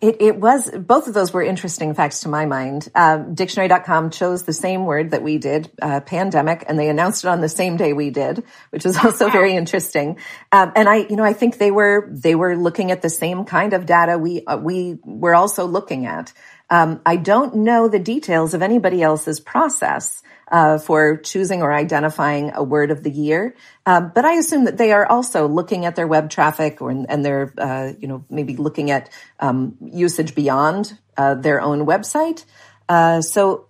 It, 0.00 0.22
it, 0.22 0.36
was, 0.36 0.70
both 0.70 1.08
of 1.08 1.14
those 1.14 1.32
were 1.32 1.42
interesting 1.42 1.92
facts 1.92 2.20
to 2.20 2.28
my 2.28 2.46
mind. 2.46 2.88
Um, 2.94 3.34
dictionary.com 3.34 4.10
chose 4.10 4.44
the 4.44 4.52
same 4.52 4.84
word 4.84 5.10
that 5.10 5.24
we 5.24 5.38
did, 5.38 5.70
uh, 5.82 6.00
pandemic, 6.00 6.64
and 6.68 6.78
they 6.78 6.88
announced 6.88 7.24
it 7.24 7.28
on 7.28 7.40
the 7.40 7.48
same 7.48 7.76
day 7.76 7.92
we 7.92 8.10
did, 8.10 8.44
which 8.70 8.84
was 8.84 8.96
also 9.04 9.26
wow. 9.26 9.32
very 9.32 9.54
interesting. 9.56 10.18
Um, 10.52 10.70
and 10.76 10.88
I, 10.88 10.98
you 10.98 11.16
know, 11.16 11.24
I 11.24 11.32
think 11.32 11.58
they 11.58 11.72
were, 11.72 12.08
they 12.12 12.36
were 12.36 12.56
looking 12.56 12.92
at 12.92 13.02
the 13.02 13.10
same 13.10 13.44
kind 13.44 13.72
of 13.72 13.86
data 13.86 14.18
we, 14.18 14.44
uh, 14.44 14.56
we 14.56 14.98
were 15.04 15.34
also 15.34 15.66
looking 15.66 16.06
at. 16.06 16.32
Um, 16.70 17.00
I 17.04 17.16
don't 17.16 17.56
know 17.56 17.88
the 17.88 17.98
details 17.98 18.54
of 18.54 18.62
anybody 18.62 19.02
else's 19.02 19.40
process 19.40 20.22
uh, 20.50 20.78
for 20.78 21.16
choosing 21.16 21.62
or 21.62 21.72
identifying 21.72 22.52
a 22.54 22.62
word 22.62 22.90
of 22.90 23.02
the 23.02 23.10
year. 23.10 23.54
Um, 23.86 24.12
but 24.14 24.24
I 24.24 24.34
assume 24.34 24.64
that 24.64 24.78
they 24.78 24.92
are 24.92 25.06
also 25.06 25.46
looking 25.46 25.84
at 25.84 25.96
their 25.96 26.06
web 26.06 26.30
traffic 26.30 26.80
or, 26.80 26.90
and 26.90 27.24
they're, 27.24 27.52
uh, 27.58 27.92
you 27.98 28.08
know, 28.08 28.24
maybe 28.30 28.56
looking 28.56 28.90
at 28.90 29.10
um, 29.40 29.76
usage 29.80 30.34
beyond 30.34 30.98
uh, 31.16 31.34
their 31.34 31.60
own 31.60 31.86
website. 31.86 32.44
Uh, 32.88 33.20
so 33.20 33.66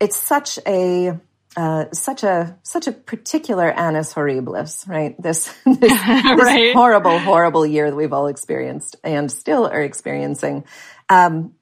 it's 0.00 0.16
such 0.16 0.58
a 0.66 1.18
uh, 1.56 1.86
such 1.92 2.22
a 2.22 2.56
such 2.62 2.86
a 2.86 2.92
particular 2.92 3.68
annus 3.68 4.14
horribilis, 4.14 4.86
right? 4.86 5.20
This 5.20 5.52
this, 5.66 5.90
right. 5.90 6.36
this, 6.36 6.74
horrible, 6.74 7.18
horrible 7.18 7.66
year 7.66 7.90
that 7.90 7.96
we've 7.96 8.12
all 8.12 8.28
experienced 8.28 8.96
and 9.02 9.30
still 9.32 9.66
are 9.66 9.82
experiencing. 9.82 10.64
Um, 11.08 11.54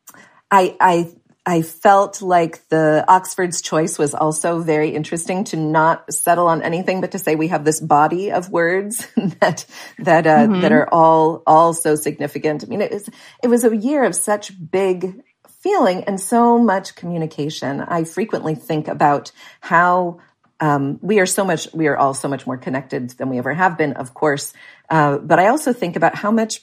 I 0.50 0.76
I 0.80 1.12
I 1.48 1.62
felt 1.62 2.20
like 2.20 2.68
the 2.70 3.04
Oxford's 3.06 3.62
choice 3.62 4.00
was 4.00 4.14
also 4.14 4.58
very 4.58 4.90
interesting 4.90 5.44
to 5.44 5.56
not 5.56 6.12
settle 6.12 6.48
on 6.48 6.60
anything, 6.60 7.00
but 7.00 7.12
to 7.12 7.20
say 7.20 7.36
we 7.36 7.48
have 7.48 7.64
this 7.64 7.80
body 7.80 8.32
of 8.32 8.50
words 8.50 9.06
that 9.40 9.64
that 10.00 10.26
uh, 10.26 10.38
mm-hmm. 10.38 10.60
that 10.62 10.72
are 10.72 10.88
all 10.92 11.44
all 11.46 11.72
so 11.72 11.94
significant. 11.94 12.64
I 12.64 12.66
mean, 12.66 12.80
it 12.80 12.90
was 12.90 13.08
it 13.44 13.46
was 13.46 13.64
a 13.64 13.76
year 13.76 14.02
of 14.02 14.16
such 14.16 14.50
big 14.70 15.22
feeling 15.60 16.02
and 16.04 16.20
so 16.20 16.58
much 16.58 16.96
communication. 16.96 17.80
I 17.80 18.02
frequently 18.02 18.56
think 18.56 18.88
about 18.88 19.30
how 19.60 20.18
um, 20.58 20.98
we 21.00 21.20
are 21.20 21.26
so 21.26 21.44
much 21.44 21.68
we 21.72 21.86
are 21.86 21.96
all 21.96 22.14
so 22.14 22.26
much 22.26 22.44
more 22.44 22.56
connected 22.56 23.10
than 23.10 23.28
we 23.28 23.38
ever 23.38 23.54
have 23.54 23.78
been, 23.78 23.92
of 23.92 24.14
course. 24.14 24.52
Uh, 24.90 25.18
but 25.18 25.38
I 25.38 25.46
also 25.46 25.72
think 25.72 25.94
about 25.94 26.16
how 26.16 26.32
much 26.32 26.62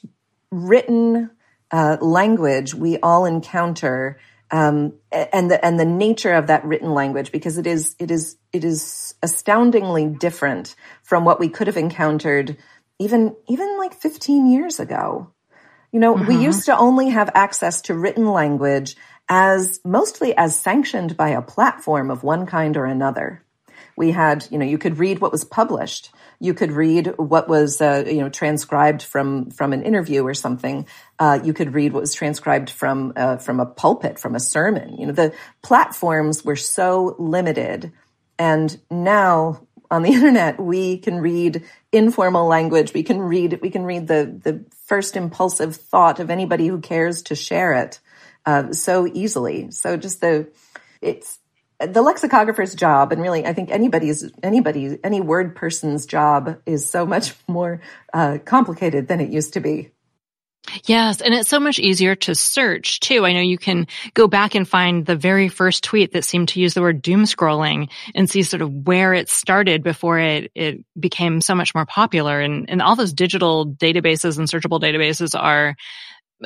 written 0.51 1.31
uh, 1.71 1.97
language 2.01 2.75
we 2.75 2.99
all 2.99 3.25
encounter 3.25 4.19
um, 4.53 4.93
and 5.11 5.49
the 5.49 5.65
and 5.65 5.79
the 5.79 5.85
nature 5.85 6.33
of 6.33 6.45
that 6.47 6.63
written 6.63 6.93
language 6.93 7.31
because 7.31 7.57
it 7.57 7.65
is 7.65 7.95
it 7.97 8.11
is 8.11 8.37
it 8.53 8.63
is 8.63 9.15
astoundingly 9.23 10.05
different 10.05 10.75
from 11.01 11.25
what 11.25 11.39
we 11.39 11.49
could 11.49 11.65
have 11.65 11.75
encountered 11.75 12.55
even 12.99 13.35
even 13.47 13.79
like 13.79 13.95
15 13.95 14.45
years 14.45 14.79
ago. 14.79 15.31
You 15.91 15.99
know, 15.99 16.15
mm-hmm. 16.15 16.27
we 16.27 16.37
used 16.37 16.65
to 16.65 16.77
only 16.77 17.09
have 17.09 17.31
access 17.33 17.81
to 17.83 17.95
written 17.95 18.31
language 18.31 18.95
as 19.27 19.79
mostly 19.83 20.37
as 20.37 20.57
sanctioned 20.57 21.17
by 21.17 21.29
a 21.29 21.41
platform 21.41 22.11
of 22.11 22.23
one 22.23 22.45
kind 22.45 22.77
or 22.77 22.85
another. 22.85 23.43
We 23.95 24.11
had, 24.11 24.47
you 24.49 24.57
know, 24.57 24.65
you 24.65 24.77
could 24.77 24.97
read 24.97 25.19
what 25.19 25.31
was 25.31 25.43
published 25.43 26.11
you 26.43 26.53
could 26.53 26.73
read 26.73 27.07
what 27.15 27.47
was 27.47 27.79
uh, 27.79 28.03
you 28.05 28.19
know 28.19 28.27
transcribed 28.27 29.01
from 29.01 29.49
from 29.49 29.71
an 29.71 29.81
interview 29.81 30.23
or 30.23 30.33
something. 30.33 30.85
Uh, 31.17 31.39
you 31.41 31.53
could 31.53 31.73
read 31.73 31.93
what 31.93 32.01
was 32.01 32.13
transcribed 32.13 32.69
from 32.69 33.13
uh, 33.15 33.37
from 33.37 33.61
a 33.61 33.65
pulpit, 33.65 34.19
from 34.19 34.35
a 34.35 34.41
sermon. 34.41 34.97
You 34.97 35.07
know, 35.07 35.13
the 35.13 35.33
platforms 35.61 36.43
were 36.43 36.57
so 36.57 37.15
limited, 37.17 37.93
and 38.37 38.77
now 38.91 39.65
on 39.89 40.01
the 40.01 40.11
internet 40.13 40.59
we 40.59 40.97
can 40.97 41.21
read 41.21 41.63
informal 41.93 42.45
language. 42.45 42.93
We 42.93 43.03
can 43.03 43.21
read 43.21 43.59
we 43.61 43.69
can 43.69 43.85
read 43.85 44.07
the 44.07 44.37
the 44.43 44.65
first 44.85 45.15
impulsive 45.15 45.77
thought 45.77 46.19
of 46.19 46.29
anybody 46.29 46.67
who 46.67 46.81
cares 46.81 47.21
to 47.23 47.35
share 47.35 47.71
it 47.71 48.01
uh, 48.45 48.73
so 48.73 49.07
easily. 49.07 49.71
So 49.71 49.95
just 49.95 50.19
the 50.19 50.51
it's 50.99 51.39
the 51.79 52.01
lexicographer's 52.01 52.75
job 52.75 53.11
and 53.11 53.21
really 53.21 53.45
i 53.45 53.53
think 53.53 53.71
anybody's 53.71 54.31
anybody 54.41 54.97
any 55.03 55.21
word 55.21 55.55
person's 55.55 56.05
job 56.05 56.57
is 56.65 56.89
so 56.89 57.05
much 57.05 57.35
more 57.47 57.81
uh, 58.13 58.37
complicated 58.45 59.07
than 59.07 59.19
it 59.19 59.29
used 59.29 59.53
to 59.53 59.59
be 59.59 59.91
Yes, 60.85 61.19
and 61.19 61.33
it's 61.33 61.49
so 61.49 61.59
much 61.59 61.77
easier 61.77 62.15
to 62.15 62.33
search 62.33 63.01
too. 63.01 63.25
I 63.25 63.33
know 63.33 63.41
you 63.41 63.57
can 63.57 63.85
go 64.13 64.27
back 64.27 64.55
and 64.55 64.67
find 64.67 65.05
the 65.05 65.15
very 65.15 65.49
first 65.49 65.83
tweet 65.83 66.13
that 66.13 66.23
seemed 66.23 66.49
to 66.49 66.61
use 66.61 66.73
the 66.73 66.81
word 66.81 67.01
doom 67.01 67.23
scrolling 67.23 67.89
and 68.15 68.29
see 68.29 68.43
sort 68.43 68.61
of 68.61 68.71
where 68.71 69.13
it 69.13 69.29
started 69.29 69.83
before 69.83 70.19
it, 70.19 70.51
it 70.55 70.85
became 70.97 71.41
so 71.41 71.53
much 71.53 71.75
more 71.75 71.85
popular. 71.85 72.39
And, 72.39 72.69
and 72.69 72.81
all 72.81 72.95
those 72.95 73.13
digital 73.13 73.67
databases 73.67 74.37
and 74.37 74.47
searchable 74.47 74.79
databases 74.79 75.37
are 75.37 75.75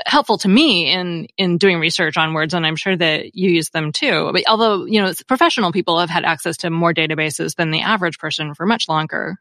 helpful 0.05 0.37
to 0.39 0.47
me 0.47 0.91
in 0.91 1.27
in 1.37 1.57
doing 1.57 1.79
research 1.79 2.17
on 2.17 2.33
words 2.33 2.53
and 2.53 2.65
i'm 2.65 2.75
sure 2.75 2.95
that 2.95 3.35
you 3.35 3.49
use 3.49 3.69
them 3.69 3.91
too. 3.91 4.29
But 4.31 4.43
although 4.47 4.85
you 4.85 5.01
know 5.01 5.11
professional 5.27 5.71
people 5.71 5.99
have 5.99 6.09
had 6.09 6.23
access 6.23 6.57
to 6.57 6.69
more 6.69 6.93
databases 6.93 7.55
than 7.55 7.71
the 7.71 7.81
average 7.81 8.19
person 8.19 8.53
for 8.53 8.65
much 8.65 8.87
longer. 8.87 9.37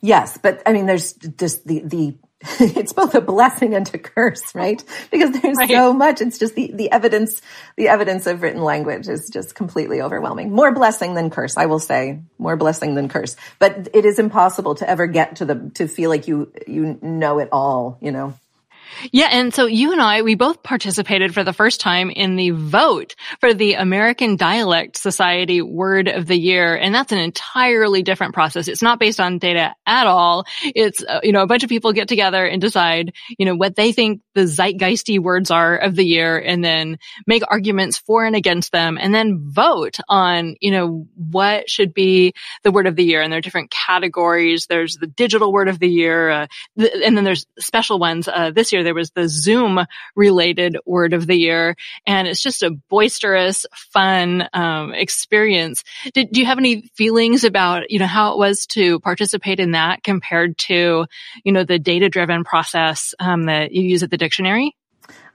Yes 0.00 0.38
but 0.38 0.62
i 0.66 0.72
mean 0.72 0.86
there's 0.86 1.14
just 1.14 1.66
the 1.66 1.80
the 1.84 2.14
it's 2.60 2.92
both 2.92 3.14
a 3.14 3.20
blessing 3.20 3.74
and 3.74 3.88
a 3.94 3.98
curse 3.98 4.54
right? 4.54 4.82
Because 5.10 5.30
there's 5.40 5.56
right. 5.56 5.68
so 5.68 5.94
much. 5.94 6.20
It's 6.20 6.38
just 6.38 6.54
the 6.54 6.70
the 6.74 6.90
evidence 6.90 7.40
the 7.76 7.88
evidence 7.88 8.26
of 8.26 8.42
written 8.42 8.62
language 8.62 9.08
is 9.08 9.30
just 9.32 9.54
completely 9.54 10.02
overwhelming. 10.02 10.52
More 10.52 10.72
blessing 10.72 11.14
than 11.14 11.30
curse 11.30 11.56
i 11.56 11.66
will 11.66 11.78
say. 11.78 12.20
More 12.38 12.56
blessing 12.56 12.96
than 12.96 13.08
curse. 13.08 13.36
But 13.58 13.88
it 13.94 14.04
is 14.04 14.18
impossible 14.18 14.74
to 14.76 14.88
ever 14.88 15.06
get 15.06 15.36
to 15.36 15.46
the 15.46 15.70
to 15.76 15.88
feel 15.88 16.10
like 16.10 16.28
you 16.28 16.52
you 16.66 16.98
know 17.00 17.38
it 17.38 17.48
all 17.50 17.98
you 18.02 18.12
know 18.12 18.34
yeah. 19.12 19.28
And 19.30 19.54
so 19.54 19.66
you 19.66 19.92
and 19.92 20.00
I, 20.00 20.22
we 20.22 20.34
both 20.34 20.62
participated 20.62 21.34
for 21.34 21.44
the 21.44 21.52
first 21.52 21.80
time 21.80 22.10
in 22.10 22.36
the 22.36 22.50
vote 22.50 23.14
for 23.40 23.54
the 23.54 23.74
American 23.74 24.36
Dialect 24.36 24.96
Society 24.96 25.62
Word 25.62 26.08
of 26.08 26.26
the 26.26 26.38
Year. 26.38 26.76
And 26.76 26.94
that's 26.94 27.12
an 27.12 27.18
entirely 27.18 28.02
different 28.02 28.34
process. 28.34 28.68
It's 28.68 28.82
not 28.82 29.00
based 29.00 29.20
on 29.20 29.38
data 29.38 29.74
at 29.86 30.06
all. 30.06 30.44
It's, 30.62 31.02
uh, 31.02 31.20
you 31.22 31.32
know, 31.32 31.42
a 31.42 31.46
bunch 31.46 31.62
of 31.62 31.68
people 31.68 31.92
get 31.92 32.08
together 32.08 32.44
and 32.44 32.60
decide, 32.60 33.14
you 33.38 33.46
know, 33.46 33.54
what 33.54 33.76
they 33.76 33.92
think 33.92 34.20
the 34.34 34.42
zeitgeisty 34.42 35.18
words 35.18 35.50
are 35.50 35.76
of 35.76 35.94
the 35.96 36.04
year 36.04 36.38
and 36.38 36.64
then 36.64 36.98
make 37.26 37.42
arguments 37.48 37.98
for 37.98 38.24
and 38.24 38.36
against 38.36 38.72
them 38.72 38.98
and 39.00 39.14
then 39.14 39.50
vote 39.50 39.98
on, 40.08 40.56
you 40.60 40.70
know, 40.70 41.06
what 41.16 41.70
should 41.70 41.94
be 41.94 42.34
the 42.62 42.72
word 42.72 42.86
of 42.86 42.96
the 42.96 43.04
year. 43.04 43.22
And 43.22 43.32
there 43.32 43.38
are 43.38 43.42
different 43.42 43.70
categories. 43.70 44.66
There's 44.66 44.96
the 44.96 45.06
digital 45.06 45.52
word 45.52 45.68
of 45.68 45.78
the 45.78 45.88
year. 45.88 46.30
Uh, 46.30 46.46
th- 46.78 46.92
and 47.04 47.16
then 47.16 47.24
there's 47.24 47.46
special 47.58 47.98
ones. 47.98 48.28
Uh, 48.28 48.50
this 48.50 48.72
year, 48.74 48.84
there 48.84 48.94
was 48.94 49.10
the 49.12 49.28
Zoom 49.28 49.80
related 50.14 50.76
word 50.84 51.14
of 51.14 51.26
the 51.26 51.36
year. 51.36 51.76
And 52.06 52.28
it's 52.28 52.42
just 52.42 52.62
a 52.62 52.70
boisterous, 52.90 53.64
fun, 53.72 54.48
um, 54.52 54.92
experience. 54.92 55.84
Did, 56.12 56.30
do 56.32 56.40
you 56.40 56.46
have 56.46 56.58
any 56.58 56.82
feelings 56.94 57.44
about, 57.44 57.90
you 57.90 57.98
know, 57.98 58.06
how 58.06 58.32
it 58.32 58.38
was 58.38 58.66
to 58.66 59.00
participate 59.00 59.60
in 59.60 59.72
that 59.72 60.02
compared 60.02 60.58
to, 60.58 61.06
you 61.44 61.52
know, 61.52 61.64
the 61.64 61.78
data 61.78 62.08
driven 62.08 62.44
process, 62.44 63.14
um, 63.18 63.46
that 63.46 63.72
you 63.72 63.82
use 63.82 64.02
at 64.02 64.10
the 64.10 64.18
dictionary? 64.18 64.76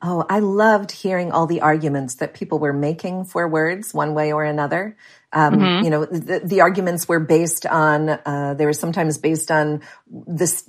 Oh, 0.01 0.25
I 0.29 0.39
loved 0.39 0.91
hearing 0.91 1.31
all 1.31 1.45
the 1.45 1.61
arguments 1.61 2.15
that 2.15 2.33
people 2.33 2.59
were 2.59 2.71
making 2.71 3.25
for 3.25 3.47
words 3.47 3.93
one 3.93 4.13
way 4.13 4.31
or 4.31 4.45
another. 4.45 4.95
Um, 5.33 5.55
mm-hmm. 5.55 5.83
You 5.83 5.89
know, 5.89 6.05
the, 6.05 6.39
the, 6.43 6.61
arguments 6.61 7.07
were 7.07 7.19
based 7.19 7.65
on, 7.65 8.09
uh, 8.09 8.55
they 8.57 8.65
were 8.65 8.73
sometimes 8.73 9.17
based 9.17 9.51
on 9.51 9.81
this, 10.09 10.67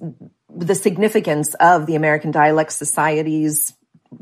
the 0.55 0.75
significance 0.75 1.55
of 1.55 1.87
the 1.87 1.95
American 1.95 2.31
Dialect 2.31 2.73
Society's 2.73 3.73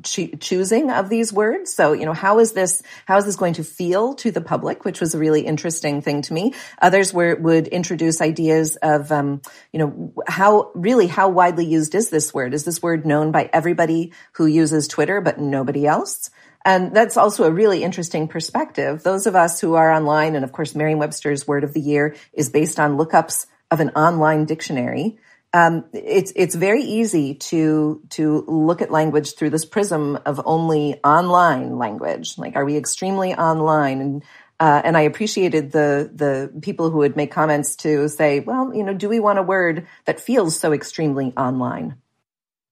cho- 0.03 0.29
choosing 0.41 0.91
of 0.91 1.09
these 1.09 1.33
words. 1.33 1.73
So, 1.73 1.93
you 1.93 2.07
know, 2.07 2.13
how 2.13 2.39
is 2.39 2.53
this, 2.53 2.83
how 3.07 3.17
is 3.17 3.25
this 3.25 3.37
going 3.37 3.55
to 3.55 3.65
feel 3.65 4.15
to 4.15 4.31
the 4.31 4.41
public, 4.41 4.85
which 4.85 5.01
was 5.01 5.15
a 5.15 5.19
really 5.19 5.43
interesting 5.43 6.03
thing 6.03 6.23
to 6.23 6.33
me. 6.33 6.55
Others 6.81 7.13
were, 7.13 7.37
would 7.37 7.69
introduce 7.69 8.21
ideas 8.21 8.77
of, 8.77 9.11
um, 9.13 9.41
you 9.73 9.79
know, 9.79 10.13
how 10.27 10.71
really, 10.75 11.07
how 11.07 11.29
widely 11.29 11.67
used 11.67 11.95
is 11.95 12.11
this 12.11 12.33
word? 12.33 12.55
Is 12.55 12.65
this 12.65 12.83
word 12.83 13.07
known 13.07 13.33
by 13.33 13.51
everybody 13.53 14.13
who 14.33 14.47
uses 14.47 14.89
Twitter, 14.89 15.21
but 15.21 15.39
nobody 15.39 15.87
else? 15.87 16.31
And 16.65 16.95
that's 16.95 17.17
also 17.17 17.45
a 17.45 17.51
really 17.51 17.83
interesting 17.83 18.29
perspective. 18.29 19.03
Those 19.03 19.27
of 19.27 19.35
us 19.35 19.61
who 19.61 19.75
are 19.75 19.91
online, 19.91 20.35
and 20.35 20.45
of 20.45 20.53
course, 20.53 20.75
Merriam-Webster's 20.75 21.47
word 21.47 21.65
of 21.65 21.73
the 21.73 21.81
year 21.81 22.15
is 22.33 22.51
based 22.51 22.79
on 22.79 22.99
lookups 22.99 23.47
of 23.71 23.81
an 23.81 23.91
online 23.91 24.45
dictionary 24.45 25.19
um, 25.53 25.85
it's 25.93 26.33
it's 26.37 26.55
very 26.55 26.83
easy 26.83 27.35
to 27.35 28.03
to 28.11 28.45
look 28.47 28.83
at 28.83 28.91
language 28.91 29.35
through 29.35 29.51
this 29.51 29.65
prism 29.65 30.19
of 30.27 30.41
only 30.45 31.01
online 31.03 31.79
language. 31.79 32.37
Like, 32.37 32.55
are 32.57 32.65
we 32.65 32.77
extremely 32.77 33.35
online? 33.35 34.01
And 34.01 34.25
uh, 34.61 34.83
and 34.85 34.97
I 34.97 35.03
appreciated 35.03 35.73
the 35.73 36.11
the 36.13 36.61
people 36.61 36.91
who 36.91 36.99
would 36.99 37.17
make 37.17 37.33
comments 37.33 37.77
to 37.77 38.09
say, 38.09 38.41
well, 38.41 38.75
you 38.75 38.83
know, 38.83 38.93
do 38.93 39.09
we 39.09 39.21
want 39.21 39.39
a 39.39 39.43
word 39.43 39.87
that 40.05 40.21
feels 40.21 40.59
so 40.59 40.73
extremely 40.73 41.33
online? 41.37 41.97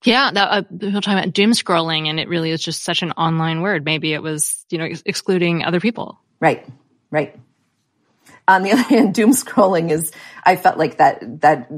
Yeah, 0.05 0.31
that, 0.31 0.49
uh, 0.51 0.63
people 0.63 1.01
talking 1.01 1.19
about 1.19 1.33
doom 1.33 1.53
scrolling, 1.53 2.09
and 2.09 2.21
it 2.21 2.29
really 2.29 2.51
is 2.51 2.63
just 2.63 2.85
such 2.85 3.03
an 3.03 3.13
online 3.13 3.63
word. 3.63 3.85
Maybe 3.85 4.13
it 4.13 4.23
was, 4.23 4.65
you 4.71 4.79
know, 4.79 4.85
ex- 4.85 5.03
excluding 5.07 5.65
other 5.65 5.81
people. 5.81 6.21
Right, 6.39 6.69
right. 7.11 7.39
On 8.47 8.63
the 8.63 8.73
other 8.73 8.83
hand, 8.83 9.15
doom 9.15 9.31
scrolling 9.31 9.91
is, 9.91 10.13
I 10.45 10.57
felt 10.57 10.77
like 10.77 10.99
that 10.99 11.41
that 11.41 11.71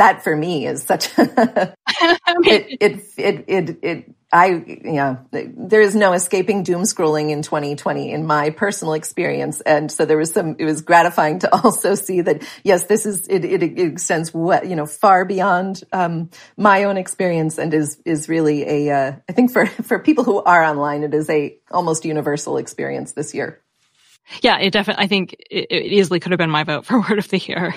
that 0.00 0.24
for 0.24 0.34
me 0.34 0.66
is 0.66 0.82
such 0.82 1.16
a, 1.18 1.74
it, 1.88 2.78
it, 2.80 3.02
it, 3.18 3.44
it, 3.48 3.78
it, 3.82 4.14
I, 4.32 4.80
yeah, 4.82 5.18
there 5.30 5.82
is 5.82 5.94
no 5.94 6.14
escaping 6.14 6.62
doom 6.62 6.84
scrolling 6.84 7.28
in 7.28 7.42
2020 7.42 8.10
in 8.10 8.26
my 8.26 8.48
personal 8.48 8.94
experience. 8.94 9.60
And 9.60 9.92
so 9.92 10.06
there 10.06 10.16
was 10.16 10.32
some, 10.32 10.56
it 10.58 10.64
was 10.64 10.80
gratifying 10.80 11.40
to 11.40 11.54
also 11.64 11.96
see 11.96 12.22
that, 12.22 12.42
yes, 12.64 12.86
this 12.86 13.04
is, 13.04 13.28
it, 13.28 13.44
it, 13.44 13.62
it 13.62 13.78
extends 13.78 14.32
what, 14.32 14.66
you 14.66 14.74
know, 14.74 14.86
far 14.86 15.26
beyond, 15.26 15.84
um, 15.92 16.30
my 16.56 16.84
own 16.84 16.96
experience 16.96 17.58
and 17.58 17.74
is, 17.74 18.00
is 18.06 18.26
really 18.26 18.66
a. 18.66 18.90
Uh, 18.90 19.12
I 19.28 19.32
think 19.32 19.52
for, 19.52 19.66
for 19.82 19.98
people 19.98 20.24
who 20.24 20.42
are 20.42 20.64
online, 20.64 21.02
it 21.02 21.12
is 21.12 21.28
a 21.28 21.58
almost 21.70 22.06
universal 22.06 22.56
experience 22.56 23.12
this 23.12 23.34
year. 23.34 23.60
Yeah, 24.40 24.58
it 24.60 24.70
definitely, 24.70 25.04
I 25.04 25.08
think 25.08 25.34
it, 25.50 25.66
it, 25.70 25.92
easily 25.92 26.20
could 26.20 26.32
have 26.32 26.38
been 26.38 26.50
my 26.50 26.64
vote 26.64 26.86
for 26.86 27.00
word 27.00 27.18
of 27.18 27.28
the 27.28 27.38
year. 27.38 27.74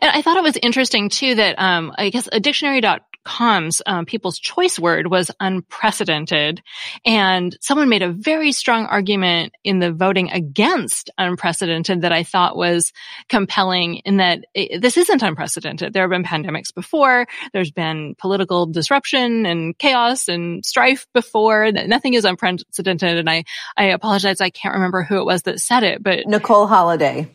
And 0.00 0.10
I 0.10 0.22
thought 0.22 0.36
it 0.36 0.42
was 0.42 0.56
interesting 0.56 1.08
too 1.08 1.34
that, 1.36 1.58
um, 1.58 1.92
I 1.96 2.10
guess 2.10 2.28
a 2.32 2.40
dictionary 2.40 2.80
dot 2.80 3.02
com's 3.24 3.82
um, 3.86 4.06
people's 4.06 4.38
choice 4.38 4.78
word 4.78 5.06
was 5.08 5.30
unprecedented. 5.40 6.62
And 7.04 7.56
someone 7.60 7.88
made 7.88 8.02
a 8.02 8.10
very 8.10 8.52
strong 8.52 8.86
argument 8.86 9.52
in 9.62 9.78
the 9.78 9.92
voting 9.92 10.30
against 10.30 11.10
unprecedented 11.18 12.02
that 12.02 12.12
I 12.12 12.22
thought 12.22 12.56
was 12.56 12.92
compelling 13.28 13.96
in 13.96 14.16
that 14.18 14.46
it, 14.54 14.80
this 14.80 14.96
isn't 14.96 15.22
unprecedented. 15.22 15.92
There 15.92 16.02
have 16.02 16.10
been 16.10 16.24
pandemics 16.24 16.74
before. 16.74 17.26
There's 17.52 17.70
been 17.70 18.14
political 18.18 18.66
disruption 18.66 19.44
and 19.46 19.76
chaos 19.76 20.28
and 20.28 20.64
strife 20.64 21.06
before. 21.12 21.70
Nothing 21.72 22.14
is 22.14 22.24
unprecedented. 22.24 23.18
And 23.18 23.28
I, 23.28 23.44
I 23.76 23.84
apologize. 23.86 24.40
I 24.40 24.50
can't 24.50 24.74
remember 24.74 25.02
who 25.02 25.18
it 25.18 25.26
was 25.26 25.42
that 25.42 25.60
said 25.60 25.82
it, 25.82 26.02
but 26.02 26.26
Nicole 26.26 26.66
Holliday. 26.66 27.28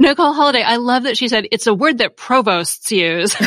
Nicole 0.00 0.32
Holliday, 0.32 0.62
I 0.62 0.76
love 0.76 1.02
that 1.02 1.18
she 1.18 1.28
said 1.28 1.46
it's 1.52 1.66
a 1.66 1.74
word 1.74 1.98
that 1.98 2.16
provosts 2.16 2.90
use. 2.90 3.36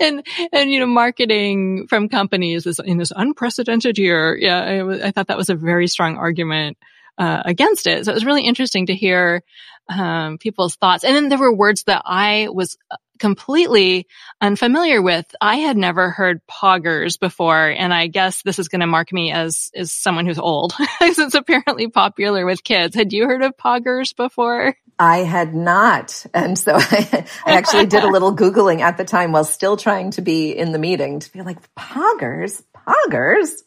and, 0.00 0.26
and, 0.52 0.72
you 0.72 0.80
know, 0.80 0.86
marketing 0.86 1.86
from 1.86 2.08
companies 2.08 2.66
is 2.66 2.80
in 2.82 2.96
this 2.96 3.12
unprecedented 3.14 3.98
year. 3.98 4.34
Yeah, 4.34 4.58
I, 4.58 5.08
I 5.08 5.10
thought 5.10 5.26
that 5.26 5.36
was 5.36 5.50
a 5.50 5.54
very 5.54 5.86
strong 5.86 6.16
argument 6.16 6.78
uh, 7.18 7.42
against 7.44 7.86
it. 7.86 8.06
So 8.06 8.12
it 8.12 8.14
was 8.14 8.24
really 8.24 8.46
interesting 8.46 8.86
to 8.86 8.94
hear 8.94 9.42
um, 9.88 10.38
people's 10.38 10.76
thoughts. 10.76 11.04
And 11.04 11.14
then 11.14 11.28
there 11.28 11.38
were 11.38 11.54
words 11.54 11.84
that 11.84 12.02
I 12.04 12.48
was 12.50 12.76
completely 13.18 14.06
unfamiliar 14.40 15.00
with. 15.00 15.26
I 15.40 15.56
had 15.56 15.76
never 15.76 16.10
heard 16.10 16.40
poggers 16.46 17.18
before, 17.18 17.68
and 17.68 17.92
I 17.92 18.06
guess 18.06 18.42
this 18.42 18.58
is 18.58 18.68
going 18.68 18.80
to 18.80 18.86
mark 18.86 19.12
me 19.12 19.32
as 19.32 19.70
as 19.74 19.92
someone 19.92 20.26
who's 20.26 20.38
old, 20.38 20.74
because 21.00 21.18
it's 21.18 21.34
apparently 21.34 21.88
popular 21.88 22.44
with 22.44 22.64
kids. 22.64 22.94
Had 22.94 23.12
you 23.12 23.26
heard 23.26 23.42
of 23.42 23.56
poggers 23.56 24.14
before? 24.14 24.76
I 24.98 25.18
had 25.18 25.54
not, 25.54 26.24
and 26.34 26.58
so 26.58 26.74
I, 26.76 27.26
I 27.44 27.56
actually 27.56 27.86
did 27.86 28.04
a 28.04 28.10
little 28.10 28.34
googling 28.36 28.80
at 28.80 28.96
the 28.96 29.04
time 29.04 29.32
while 29.32 29.44
still 29.44 29.76
trying 29.76 30.12
to 30.12 30.22
be 30.22 30.50
in 30.50 30.72
the 30.72 30.78
meeting 30.78 31.20
to 31.20 31.32
be 31.32 31.42
like 31.42 31.58
poggers, 31.74 32.62
poggers 32.74 33.62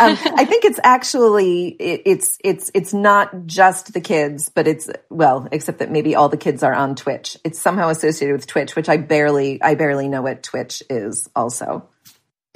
um, 0.00 0.16
I 0.36 0.44
think 0.44 0.64
it's 0.64 0.80
actually 0.82 1.68
it, 1.68 2.02
it's 2.04 2.38
it's 2.44 2.70
it's 2.74 2.92
not 2.94 3.46
just 3.46 3.92
the 3.92 4.00
kids, 4.00 4.48
but 4.48 4.66
it's 4.66 4.90
well, 5.10 5.48
except 5.52 5.78
that 5.78 5.90
maybe 5.90 6.14
all 6.14 6.28
the 6.28 6.36
kids 6.36 6.62
are 6.62 6.74
on 6.74 6.94
Twitch. 6.94 7.36
It's 7.44 7.58
somehow 7.58 7.88
associated 7.88 8.34
with 8.34 8.46
Twitch, 8.46 8.76
which 8.76 8.88
I 8.88 8.96
barely 8.96 9.62
I 9.62 9.74
barely 9.74 10.08
know 10.08 10.22
what 10.22 10.42
Twitch 10.42 10.82
is. 10.90 11.28
Also, 11.34 11.88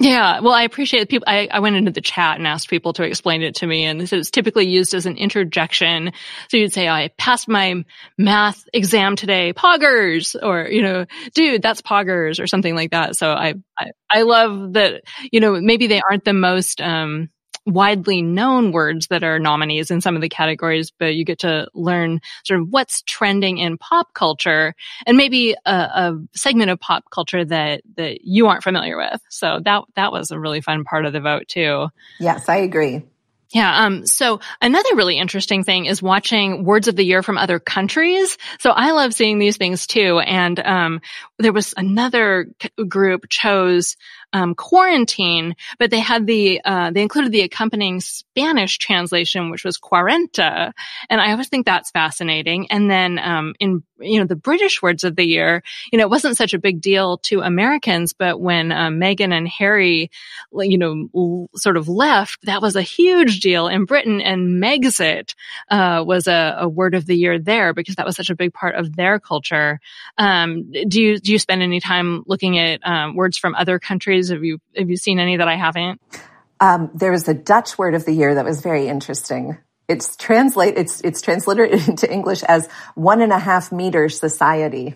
yeah, 0.03 0.41
well, 0.41 0.51
I 0.51 0.63
appreciate 0.63 1.07
people. 1.07 1.23
I, 1.29 1.47
I 1.49 1.59
went 1.59 1.77
into 1.77 1.91
the 1.91 2.01
chat 2.01 2.37
and 2.37 2.45
asked 2.45 2.69
people 2.69 2.91
to 2.93 3.03
explain 3.03 3.41
it 3.41 3.55
to 3.55 3.67
me, 3.67 3.85
and 3.85 4.01
is 4.01 4.29
typically 4.29 4.67
used 4.67 4.93
as 4.93 5.05
an 5.05 5.15
interjection. 5.15 6.11
So 6.49 6.57
you'd 6.57 6.73
say, 6.73 6.89
"I 6.89 7.07
passed 7.17 7.47
my 7.47 7.85
math 8.17 8.67
exam 8.73 9.15
today, 9.15 9.53
poggers," 9.53 10.35
or 10.41 10.67
you 10.69 10.81
know, 10.81 11.05
"Dude, 11.33 11.61
that's 11.61 11.81
poggers," 11.81 12.41
or 12.41 12.47
something 12.47 12.75
like 12.75 12.91
that. 12.91 13.15
So 13.15 13.31
I, 13.31 13.53
I, 13.79 13.91
I 14.09 14.21
love 14.23 14.73
that. 14.73 15.03
You 15.31 15.39
know, 15.39 15.61
maybe 15.61 15.87
they 15.87 16.01
aren't 16.01 16.25
the 16.25 16.33
most 16.33 16.81
um, 16.81 17.29
widely 17.65 18.21
known 18.21 18.71
words 18.71 19.07
that 19.07 19.23
are 19.23 19.39
nominees 19.39 19.91
in 19.91 20.01
some 20.01 20.15
of 20.15 20.21
the 20.21 20.29
categories, 20.29 20.91
but 20.91 21.15
you 21.15 21.23
get 21.23 21.39
to 21.39 21.67
learn 21.73 22.19
sort 22.43 22.59
of 22.59 22.67
what's 22.69 23.01
trending 23.03 23.57
in 23.57 23.77
pop 23.77 24.13
culture 24.13 24.75
and 25.05 25.17
maybe 25.17 25.55
a, 25.65 25.71
a, 25.71 26.19
segment 26.35 26.71
of 26.71 26.79
pop 26.79 27.05
culture 27.09 27.45
that, 27.45 27.81
that 27.95 28.21
you 28.23 28.47
aren't 28.47 28.63
familiar 28.63 28.97
with. 28.97 29.21
So 29.29 29.59
that, 29.63 29.83
that 29.95 30.11
was 30.11 30.31
a 30.31 30.39
really 30.39 30.61
fun 30.61 30.83
part 30.83 31.05
of 31.05 31.13
the 31.13 31.21
vote 31.21 31.47
too. 31.47 31.87
Yes, 32.19 32.49
I 32.49 32.57
agree. 32.57 33.03
Yeah. 33.53 33.85
Um, 33.85 34.07
so 34.07 34.39
another 34.61 34.95
really 34.95 35.19
interesting 35.19 35.63
thing 35.63 35.85
is 35.85 36.01
watching 36.01 36.65
words 36.65 36.87
of 36.87 36.95
the 36.95 37.05
year 37.05 37.21
from 37.21 37.37
other 37.37 37.59
countries. 37.59 38.37
So 38.59 38.71
I 38.71 38.91
love 38.91 39.13
seeing 39.13 39.37
these 39.37 39.57
things 39.57 39.85
too. 39.85 40.19
And, 40.19 40.59
um, 40.59 41.01
there 41.37 41.53
was 41.53 41.73
another 41.77 42.47
group 42.87 43.29
chose 43.29 43.95
um, 44.33 44.55
quarantine, 44.55 45.55
but 45.79 45.91
they 45.91 45.99
had 45.99 46.27
the 46.27 46.59
uh, 46.65 46.91
they 46.91 47.01
included 47.01 47.31
the 47.31 47.41
accompanying 47.41 48.01
Spanish 48.01 48.77
translation, 48.77 49.51
which 49.51 49.63
was 49.63 49.77
cuarenta, 49.77 50.73
and 51.09 51.21
I 51.21 51.31
always 51.31 51.49
think 51.49 51.65
that's 51.65 51.91
fascinating. 51.91 52.69
And 52.71 52.89
then 52.89 53.19
um, 53.19 53.53
in 53.59 53.83
you 53.99 54.19
know 54.19 54.25
the 54.25 54.35
British 54.35 54.81
words 54.81 55.03
of 55.03 55.15
the 55.15 55.25
year, 55.25 55.63
you 55.91 55.97
know 55.97 56.03
it 56.03 56.09
wasn't 56.09 56.37
such 56.37 56.53
a 56.53 56.59
big 56.59 56.81
deal 56.81 57.19
to 57.19 57.41
Americans, 57.41 58.13
but 58.13 58.41
when 58.41 58.71
uh, 58.71 58.89
Meghan 58.89 59.31
and 59.31 59.47
Harry, 59.47 60.09
you 60.51 60.77
know, 60.77 61.09
l- 61.15 61.49
sort 61.55 61.77
of 61.77 61.87
left, 61.87 62.45
that 62.45 62.61
was 62.61 62.75
a 62.75 62.81
huge 62.81 63.39
deal 63.39 63.67
in 63.67 63.85
Britain, 63.85 64.19
and 64.19 64.61
Megxit 64.61 65.35
uh, 65.69 66.03
was 66.05 66.27
a, 66.27 66.57
a, 66.59 66.69
word 66.69 66.95
of 66.95 67.05
the 67.05 67.15
year 67.15 67.37
there 67.37 67.73
because 67.73 67.95
that 67.95 68.05
was 68.05 68.15
such 68.15 68.29
a 68.29 68.35
big 68.35 68.53
part 68.53 68.75
of 68.75 68.95
their 68.95 69.19
culture. 69.19 69.79
Um, 70.17 70.71
do 70.87 71.01
you 71.01 71.19
do 71.19 71.31
you 71.31 71.39
spend 71.39 71.61
any 71.61 71.79
time 71.79 72.23
looking 72.25 72.57
at 72.57 72.79
um, 72.83 73.15
words 73.15 73.37
from 73.37 73.53
other 73.55 73.77
countries? 73.79 74.22
Have 74.29 74.43
you 74.43 74.59
have 74.75 74.89
you 74.89 74.97
seen 74.97 75.19
any 75.19 75.37
that 75.37 75.47
I 75.47 75.55
haven't? 75.55 76.01
Um, 76.59 76.91
there 76.93 77.11
was 77.11 77.27
a 77.27 77.33
Dutch 77.33 77.77
word 77.77 77.95
of 77.95 78.05
the 78.05 78.13
year 78.13 78.35
that 78.35 78.45
was 78.45 78.61
very 78.61 78.87
interesting. 78.87 79.57
It's 79.87 80.15
translate 80.15 80.77
it's 80.77 81.01
it's 81.01 81.21
translated 81.21 81.71
into 81.87 82.11
English 82.11 82.43
as 82.43 82.67
one 82.95 83.21
and 83.21 83.33
a 83.33 83.39
half 83.39 83.71
meter 83.71 84.09
society. 84.09 84.95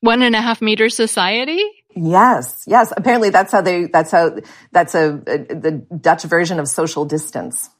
One 0.00 0.22
and 0.22 0.36
a 0.36 0.40
half 0.40 0.60
meter 0.60 0.88
society. 0.88 1.62
Yes, 1.96 2.64
yes. 2.66 2.92
Apparently, 2.94 3.30
that's 3.30 3.50
how 3.52 3.62
they. 3.62 3.86
That's 3.86 4.10
how. 4.10 4.38
That's 4.70 4.94
a, 4.94 5.14
a 5.26 5.38
the 5.38 5.86
Dutch 5.98 6.24
version 6.24 6.60
of 6.60 6.68
social 6.68 7.06
distance. 7.06 7.70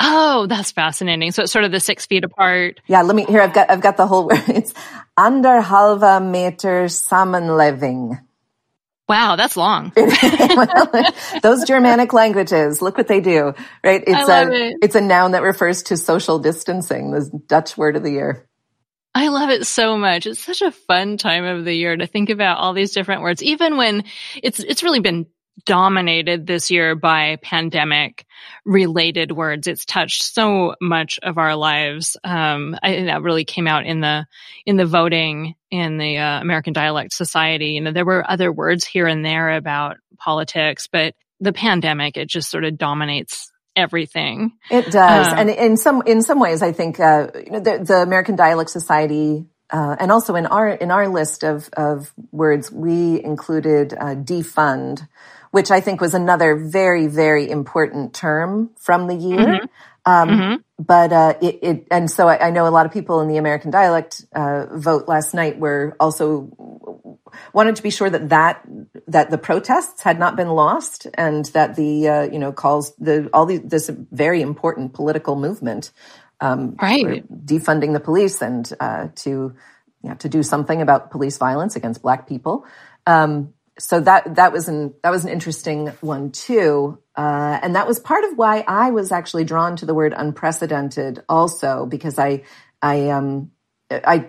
Oh, 0.00 0.46
that's 0.46 0.72
fascinating. 0.72 1.30
So 1.32 1.42
it's 1.42 1.52
sort 1.52 1.66
of 1.66 1.70
the 1.70 1.78
six 1.78 2.06
feet 2.06 2.24
apart. 2.24 2.80
Yeah, 2.86 3.02
let 3.02 3.14
me 3.14 3.24
here. 3.26 3.42
I've 3.42 3.52
got 3.52 3.70
I've 3.70 3.82
got 3.82 3.98
the 3.98 4.06
whole 4.06 4.26
word. 4.28 4.42
It's 4.48 4.72
anderhalve 5.18 6.30
meter 6.30 6.86
samenleving. 6.86 8.18
Wow, 9.12 9.36
that's 9.36 9.58
long. 9.58 9.92
Those 11.42 11.64
Germanic 11.66 12.14
languages, 12.14 12.80
look 12.80 12.96
what 12.96 13.08
they 13.08 13.20
do, 13.20 13.52
right? 13.84 14.02
It's 14.06 14.26
a 14.26 14.50
it. 14.50 14.76
it's 14.80 14.94
a 14.94 15.02
noun 15.02 15.32
that 15.32 15.42
refers 15.42 15.82
to 15.84 15.98
social 15.98 16.38
distancing, 16.38 17.10
the 17.10 17.30
Dutch 17.46 17.76
word 17.76 17.96
of 17.96 18.04
the 18.04 18.10
year. 18.10 18.48
I 19.14 19.28
love 19.28 19.50
it 19.50 19.66
so 19.66 19.98
much. 19.98 20.26
It's 20.26 20.40
such 20.40 20.62
a 20.62 20.70
fun 20.70 21.18
time 21.18 21.44
of 21.44 21.66
the 21.66 21.74
year 21.74 21.94
to 21.94 22.06
think 22.06 22.30
about 22.30 22.56
all 22.56 22.72
these 22.72 22.92
different 22.92 23.20
words, 23.20 23.42
even 23.42 23.76
when 23.76 24.04
it's 24.42 24.60
it's 24.60 24.82
really 24.82 25.00
been 25.00 25.26
dominated 25.64 26.46
this 26.46 26.70
year 26.70 26.94
by 26.94 27.36
pandemic 27.42 28.24
related 28.64 29.32
words. 29.32 29.66
It's 29.66 29.84
touched 29.84 30.22
so 30.22 30.74
much 30.80 31.18
of 31.22 31.38
our 31.38 31.56
lives. 31.56 32.16
Um, 32.24 32.76
I, 32.82 33.02
that 33.04 33.22
really 33.22 33.44
came 33.44 33.66
out 33.66 33.86
in 33.86 34.00
the 34.00 34.26
in 34.66 34.76
the 34.76 34.86
voting 34.86 35.54
in 35.70 35.98
the 35.98 36.18
uh, 36.18 36.40
American 36.40 36.72
Dialect 36.72 37.12
Society. 37.12 37.72
You 37.72 37.82
know, 37.82 37.92
there 37.92 38.04
were 38.04 38.28
other 38.28 38.52
words 38.52 38.84
here 38.84 39.06
and 39.06 39.24
there 39.24 39.50
about 39.56 39.96
politics, 40.18 40.88
but 40.90 41.14
the 41.40 41.52
pandemic 41.52 42.16
it 42.16 42.28
just 42.28 42.50
sort 42.50 42.64
of 42.64 42.78
dominates 42.78 43.50
everything. 43.74 44.52
It 44.70 44.90
does, 44.90 45.28
um, 45.28 45.38
and 45.38 45.50
in 45.50 45.76
some 45.76 46.02
in 46.06 46.22
some 46.22 46.40
ways, 46.40 46.62
I 46.62 46.72
think 46.72 46.98
uh, 46.98 47.28
you 47.34 47.52
know, 47.52 47.60
the, 47.60 47.84
the 47.84 48.02
American 48.02 48.36
Dialect 48.36 48.70
Society 48.70 49.46
uh, 49.72 49.96
and 49.98 50.12
also 50.12 50.34
in 50.34 50.46
our 50.46 50.68
in 50.68 50.90
our 50.90 51.08
list 51.08 51.42
of 51.42 51.70
of 51.72 52.12
words, 52.30 52.70
we 52.70 53.22
included 53.24 53.94
uh, 53.94 54.14
defund, 54.14 55.08
which 55.52 55.70
I 55.70 55.80
think 55.80 56.00
was 56.00 56.14
another 56.14 56.56
very, 56.56 57.06
very 57.06 57.48
important 57.48 58.14
term 58.14 58.70
from 58.78 59.06
the 59.06 59.14
year. 59.14 59.38
Mm-hmm. 59.38 59.66
Um, 60.04 60.28
mm-hmm. 60.28 60.82
But 60.82 61.12
uh, 61.12 61.34
it, 61.40 61.58
it, 61.62 61.86
and 61.92 62.10
so 62.10 62.26
I, 62.26 62.48
I, 62.48 62.50
know 62.50 62.66
a 62.66 62.70
lot 62.70 62.86
of 62.86 62.92
people 62.92 63.20
in 63.20 63.28
the 63.28 63.36
American 63.36 63.70
dialect 63.70 64.24
uh, 64.34 64.66
vote 64.76 65.06
last 65.06 65.32
night 65.32 65.60
were 65.60 65.96
also 66.00 66.50
wanted 67.52 67.76
to 67.76 67.84
be 67.84 67.90
sure 67.90 68.10
that 68.10 68.30
that 68.30 68.66
that 69.06 69.30
the 69.30 69.38
protests 69.38 70.02
had 70.02 70.18
not 70.18 70.34
been 70.34 70.48
lost 70.48 71.06
and 71.14 71.44
that 71.46 71.76
the 71.76 72.08
uh, 72.08 72.22
you 72.22 72.40
know 72.40 72.50
calls 72.50 72.96
the 72.96 73.30
all 73.32 73.46
the, 73.46 73.58
this 73.58 73.88
very 74.10 74.42
important 74.42 74.92
political 74.92 75.36
movement 75.36 75.92
um, 76.40 76.74
right 76.82 77.24
defunding 77.46 77.92
the 77.92 78.00
police 78.00 78.42
and 78.42 78.72
uh, 78.80 79.06
to 79.14 79.54
you 80.02 80.10
know, 80.10 80.16
to 80.16 80.28
do 80.28 80.42
something 80.42 80.82
about 80.82 81.10
police 81.10 81.38
violence 81.38 81.76
against 81.76 82.02
black 82.02 82.28
people. 82.28 82.66
Um, 83.06 83.54
so 83.78 84.00
that 84.00 84.34
that 84.36 84.52
was 84.52 84.68
an 84.68 84.94
that 85.02 85.10
was 85.10 85.24
an 85.24 85.30
interesting 85.30 85.88
one 86.00 86.30
too, 86.30 86.98
uh, 87.16 87.58
and 87.62 87.74
that 87.76 87.86
was 87.86 87.98
part 87.98 88.24
of 88.24 88.36
why 88.36 88.64
I 88.66 88.90
was 88.90 89.12
actually 89.12 89.44
drawn 89.44 89.76
to 89.76 89.86
the 89.86 89.94
word 89.94 90.14
unprecedented 90.16 91.22
also 91.28 91.86
because 91.86 92.18
I 92.18 92.42
I 92.80 93.08
um 93.10 93.50
I 93.90 94.28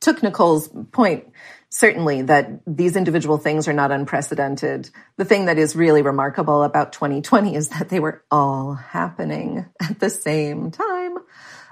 took 0.00 0.22
Nicole's 0.22 0.68
point 0.90 1.26
certainly 1.68 2.22
that 2.22 2.60
these 2.66 2.96
individual 2.96 3.38
things 3.38 3.66
are 3.66 3.72
not 3.72 3.90
unprecedented. 3.90 4.90
The 5.16 5.24
thing 5.24 5.46
that 5.46 5.58
is 5.58 5.74
really 5.74 6.02
remarkable 6.02 6.64
about 6.64 6.92
2020 6.92 7.54
is 7.54 7.70
that 7.70 7.88
they 7.88 7.98
were 7.98 8.22
all 8.30 8.74
happening 8.74 9.66
at 9.80 9.98
the 9.98 10.10
same 10.10 10.70
time 10.70 11.16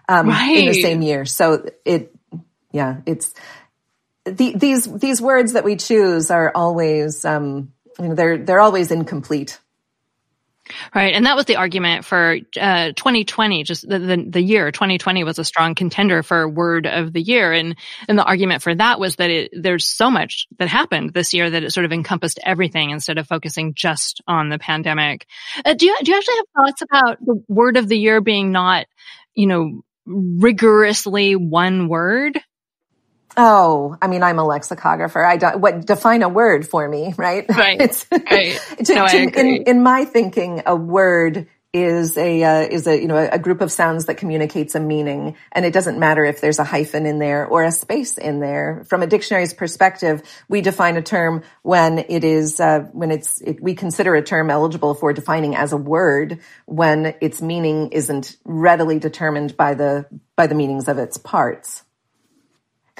um, 0.08 0.28
right. 0.28 0.56
in 0.56 0.66
the 0.66 0.80
same 0.80 1.02
year. 1.02 1.24
So 1.24 1.66
it 1.84 2.14
yeah 2.72 3.00
it's 3.04 3.34
the, 4.30 4.54
these 4.56 4.84
these 4.84 5.20
words 5.20 5.52
that 5.54 5.64
we 5.64 5.76
choose 5.76 6.30
are 6.30 6.52
always 6.54 7.24
um, 7.24 7.72
you 7.98 8.08
know 8.08 8.14
they're 8.14 8.38
they're 8.38 8.60
always 8.60 8.90
incomplete. 8.90 9.58
Right, 10.94 11.14
and 11.14 11.26
that 11.26 11.36
was 11.36 11.46
the 11.46 11.56
argument 11.56 12.04
for 12.04 12.38
uh, 12.60 12.92
2020. 12.92 13.64
Just 13.64 13.88
the, 13.88 13.98
the, 13.98 14.24
the 14.28 14.40
year 14.40 14.70
2020 14.70 15.24
was 15.24 15.38
a 15.38 15.44
strong 15.44 15.74
contender 15.74 16.22
for 16.22 16.48
word 16.48 16.86
of 16.86 17.12
the 17.12 17.20
year, 17.20 17.52
and 17.52 17.76
and 18.08 18.18
the 18.18 18.24
argument 18.24 18.62
for 18.62 18.74
that 18.74 19.00
was 19.00 19.16
that 19.16 19.30
it, 19.30 19.50
there's 19.52 19.84
so 19.84 20.10
much 20.10 20.46
that 20.58 20.68
happened 20.68 21.12
this 21.12 21.34
year 21.34 21.50
that 21.50 21.64
it 21.64 21.72
sort 21.72 21.86
of 21.86 21.92
encompassed 21.92 22.38
everything 22.44 22.90
instead 22.90 23.18
of 23.18 23.26
focusing 23.26 23.74
just 23.74 24.20
on 24.26 24.48
the 24.48 24.58
pandemic. 24.58 25.26
Uh, 25.64 25.74
do 25.74 25.86
you 25.86 25.96
do 26.02 26.12
you 26.12 26.16
actually 26.16 26.36
have 26.36 26.64
thoughts 26.64 26.82
about 26.82 27.24
the 27.24 27.42
word 27.48 27.76
of 27.76 27.88
the 27.88 27.98
year 27.98 28.20
being 28.20 28.52
not, 28.52 28.86
you 29.34 29.46
know, 29.46 29.82
rigorously 30.06 31.36
one 31.36 31.88
word? 31.88 32.40
Oh, 33.36 33.96
I 34.02 34.08
mean, 34.08 34.22
I'm 34.22 34.38
a 34.38 34.44
lexicographer. 34.44 35.24
I 35.24 35.36
don't, 35.36 35.60
what, 35.60 35.86
define 35.86 36.22
a 36.22 36.28
word 36.28 36.66
for 36.66 36.88
me, 36.88 37.14
right? 37.16 37.46
Right. 37.60 37.80
it's, 37.80 38.06
right. 38.10 38.58
to, 38.84 38.94
no, 38.94 39.08
to, 39.08 39.18
in, 39.18 39.64
in, 39.64 39.82
my 39.82 40.06
thinking, 40.06 40.62
a 40.64 40.74
word 40.74 41.46
is 41.74 42.16
a, 42.16 42.42
uh, 42.42 42.60
is 42.62 42.86
a, 42.86 42.98
you 42.98 43.06
know, 43.06 43.16
a, 43.16 43.38
group 43.38 43.60
of 43.60 43.70
sounds 43.70 44.06
that 44.06 44.16
communicates 44.16 44.74
a 44.74 44.80
meaning. 44.80 45.36
And 45.52 45.66
it 45.66 45.74
doesn't 45.74 45.98
matter 45.98 46.24
if 46.24 46.40
there's 46.40 46.58
a 46.58 46.64
hyphen 46.64 47.04
in 47.04 47.18
there 47.18 47.46
or 47.46 47.62
a 47.62 47.70
space 47.70 48.16
in 48.16 48.40
there. 48.40 48.84
From 48.88 49.02
a 49.02 49.06
dictionary's 49.06 49.52
perspective, 49.52 50.22
we 50.48 50.62
define 50.62 50.96
a 50.96 51.02
term 51.02 51.42
when 51.62 51.98
it 51.98 52.24
is, 52.24 52.60
uh, 52.60 52.80
when 52.92 53.10
it's, 53.10 53.42
it, 53.42 53.62
we 53.62 53.74
consider 53.74 54.14
a 54.14 54.22
term 54.22 54.50
eligible 54.50 54.94
for 54.94 55.12
defining 55.12 55.54
as 55.54 55.72
a 55.72 55.76
word 55.76 56.40
when 56.64 57.14
its 57.20 57.42
meaning 57.42 57.90
isn't 57.92 58.38
readily 58.44 58.98
determined 58.98 59.54
by 59.56 59.74
the, 59.74 60.06
by 60.36 60.46
the 60.46 60.54
meanings 60.54 60.88
of 60.88 60.98
its 60.98 61.18
parts. 61.18 61.84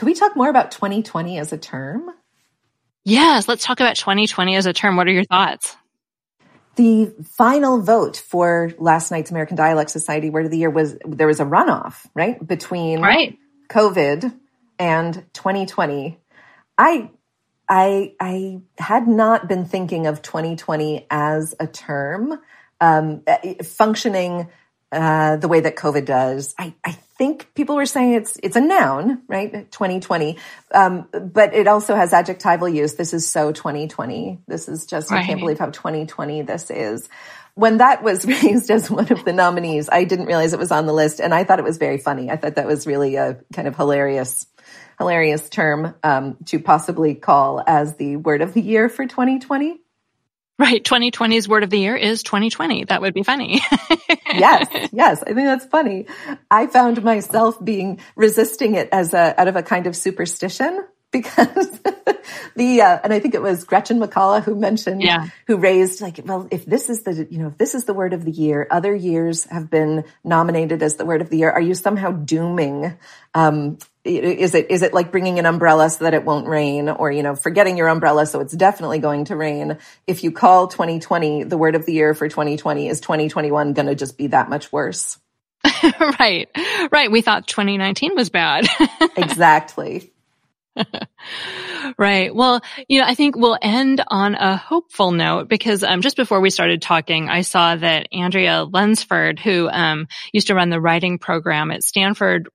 Could 0.00 0.06
we 0.06 0.14
talk 0.14 0.34
more 0.34 0.48
about 0.48 0.70
2020 0.70 1.38
as 1.38 1.52
a 1.52 1.58
term? 1.58 2.10
Yes, 3.04 3.46
let's 3.46 3.62
talk 3.62 3.80
about 3.80 3.96
2020 3.96 4.56
as 4.56 4.64
a 4.64 4.72
term. 4.72 4.96
What 4.96 5.06
are 5.06 5.12
your 5.12 5.26
thoughts? 5.26 5.76
The 6.76 7.14
final 7.36 7.82
vote 7.82 8.16
for 8.16 8.72
last 8.78 9.10
night's 9.10 9.30
American 9.30 9.58
Dialect 9.58 9.90
Society 9.90 10.30
Word 10.30 10.46
of 10.46 10.50
the 10.52 10.56
Year 10.56 10.70
was 10.70 10.96
there 11.04 11.26
was 11.26 11.38
a 11.38 11.44
runoff, 11.44 12.06
right? 12.14 12.44
Between 12.44 13.02
right. 13.02 13.36
COVID 13.68 14.34
and 14.78 15.14
2020. 15.34 16.18
I 16.78 17.10
I 17.68 18.14
I 18.18 18.62
had 18.78 19.06
not 19.06 19.48
been 19.48 19.66
thinking 19.66 20.06
of 20.06 20.22
2020 20.22 21.08
as 21.10 21.54
a 21.60 21.66
term 21.66 22.40
um, 22.80 23.22
functioning 23.62 24.48
uh, 24.92 25.36
the 25.36 25.48
way 25.48 25.60
that 25.60 25.76
COVID 25.76 26.04
does. 26.04 26.54
I, 26.58 26.74
I 26.84 26.92
think 26.92 27.54
people 27.54 27.76
were 27.76 27.86
saying 27.86 28.14
it's 28.14 28.38
it's 28.42 28.56
a 28.56 28.60
noun, 28.60 29.22
right? 29.28 29.70
2020, 29.70 30.38
um, 30.72 31.06
but 31.12 31.54
it 31.54 31.68
also 31.68 31.94
has 31.94 32.12
adjectival 32.12 32.68
use. 32.68 32.94
This 32.94 33.12
is 33.12 33.28
so 33.28 33.52
2020. 33.52 34.40
This 34.48 34.68
is 34.68 34.86
just 34.86 35.10
right. 35.10 35.22
I 35.22 35.26
can't 35.26 35.40
believe 35.40 35.58
how 35.58 35.70
2020 35.70 36.42
this 36.42 36.70
is. 36.70 37.08
When 37.54 37.78
that 37.78 38.02
was 38.02 38.24
raised 38.42 38.70
as 38.70 38.90
one 38.90 39.12
of 39.12 39.24
the 39.24 39.32
nominees, 39.32 39.88
I 39.90 40.04
didn't 40.04 40.26
realize 40.26 40.52
it 40.52 40.58
was 40.58 40.72
on 40.72 40.86
the 40.86 40.94
list, 40.94 41.20
and 41.20 41.34
I 41.34 41.44
thought 41.44 41.58
it 41.58 41.64
was 41.64 41.78
very 41.78 41.98
funny. 41.98 42.30
I 42.30 42.36
thought 42.36 42.56
that 42.56 42.66
was 42.66 42.86
really 42.86 43.16
a 43.16 43.38
kind 43.52 43.68
of 43.68 43.76
hilarious 43.76 44.46
hilarious 44.98 45.48
term 45.48 45.94
um, 46.02 46.36
to 46.44 46.58
possibly 46.58 47.14
call 47.14 47.62
as 47.66 47.96
the 47.96 48.16
word 48.16 48.42
of 48.42 48.52
the 48.52 48.60
year 48.60 48.88
for 48.90 49.06
2020. 49.06 49.80
Right. 50.60 50.84
2020's 50.84 51.48
word 51.48 51.62
of 51.62 51.70
the 51.70 51.78
year 51.78 51.96
is 51.96 52.22
2020. 52.22 52.84
That 52.84 53.00
would 53.00 53.14
be 53.14 53.22
funny. 53.22 53.62
yes. 54.26 54.68
Yes. 54.92 55.22
I 55.22 55.32
think 55.32 55.46
that's 55.46 55.64
funny. 55.64 56.04
I 56.50 56.66
found 56.66 57.02
myself 57.02 57.56
being 57.64 57.98
resisting 58.14 58.74
it 58.74 58.90
as 58.92 59.14
a, 59.14 59.40
out 59.40 59.48
of 59.48 59.56
a 59.56 59.62
kind 59.62 59.86
of 59.86 59.96
superstition 59.96 60.84
because 61.10 61.80
the 62.56 62.82
uh, 62.82 62.98
and 63.02 63.12
I 63.12 63.18
think 63.20 63.34
it 63.34 63.42
was 63.42 63.64
Gretchen 63.64 63.98
McCulloch 63.98 64.44
who 64.44 64.54
mentioned 64.54 65.02
yeah. 65.02 65.28
who 65.46 65.56
raised 65.56 66.00
like 66.00 66.20
well 66.24 66.48
if 66.50 66.64
this 66.64 66.88
is 66.88 67.02
the 67.02 67.26
you 67.30 67.38
know 67.38 67.48
if 67.48 67.58
this 67.58 67.74
is 67.74 67.84
the 67.84 67.94
word 67.94 68.12
of 68.12 68.24
the 68.24 68.30
year 68.30 68.66
other 68.70 68.94
years 68.94 69.44
have 69.44 69.70
been 69.70 70.04
nominated 70.24 70.82
as 70.82 70.96
the 70.96 71.04
word 71.04 71.20
of 71.20 71.30
the 71.30 71.38
year 71.38 71.50
are 71.50 71.60
you 71.60 71.74
somehow 71.74 72.10
dooming 72.10 72.96
um, 73.34 73.78
is 74.04 74.54
it 74.54 74.70
is 74.70 74.82
it 74.82 74.94
like 74.94 75.12
bringing 75.12 75.38
an 75.38 75.46
umbrella 75.46 75.90
so 75.90 76.04
that 76.04 76.14
it 76.14 76.24
won't 76.24 76.46
rain 76.46 76.88
or 76.88 77.10
you 77.10 77.22
know 77.22 77.36
forgetting 77.36 77.76
your 77.76 77.88
umbrella 77.88 78.24
so 78.26 78.40
it's 78.40 78.54
definitely 78.54 78.98
going 78.98 79.26
to 79.26 79.36
rain. 79.36 79.78
If 80.06 80.24
you 80.24 80.32
call 80.32 80.68
2020 80.68 81.44
the 81.44 81.58
word 81.58 81.74
of 81.74 81.86
the 81.86 81.92
year 81.92 82.14
for 82.14 82.28
2020 82.28 82.88
is 82.88 83.00
2021 83.00 83.74
going 83.74 83.86
to 83.86 83.94
just 83.94 84.16
be 84.16 84.28
that 84.28 84.48
much 84.48 84.72
worse? 84.72 85.18
Right. 86.18 86.48
Right. 86.90 87.10
We 87.10 87.22
thought 87.22 87.46
2019 87.46 88.14
was 88.14 88.28
bad. 88.28 88.68
Exactly 89.16 90.12
right. 91.98 92.34
Well, 92.34 92.60
you 92.88 93.00
know, 93.00 93.06
I 93.06 93.14
think 93.14 93.36
we'll 93.36 93.58
end 93.60 94.02
on 94.06 94.34
a 94.34 94.56
hopeful 94.56 95.12
note 95.12 95.48
because 95.48 95.82
um, 95.82 96.00
just 96.00 96.16
before 96.16 96.40
we 96.40 96.50
started 96.50 96.82
talking, 96.82 97.28
I 97.28 97.42
saw 97.42 97.76
that 97.76 98.08
Andrea 98.12 98.64
Lunsford, 98.64 99.38
who 99.38 99.68
um, 99.68 100.08
used 100.32 100.48
to 100.48 100.54
run 100.54 100.70
the 100.70 100.80
writing 100.80 101.18
program 101.18 101.70
at 101.70 101.82
Stanford, 101.82 102.48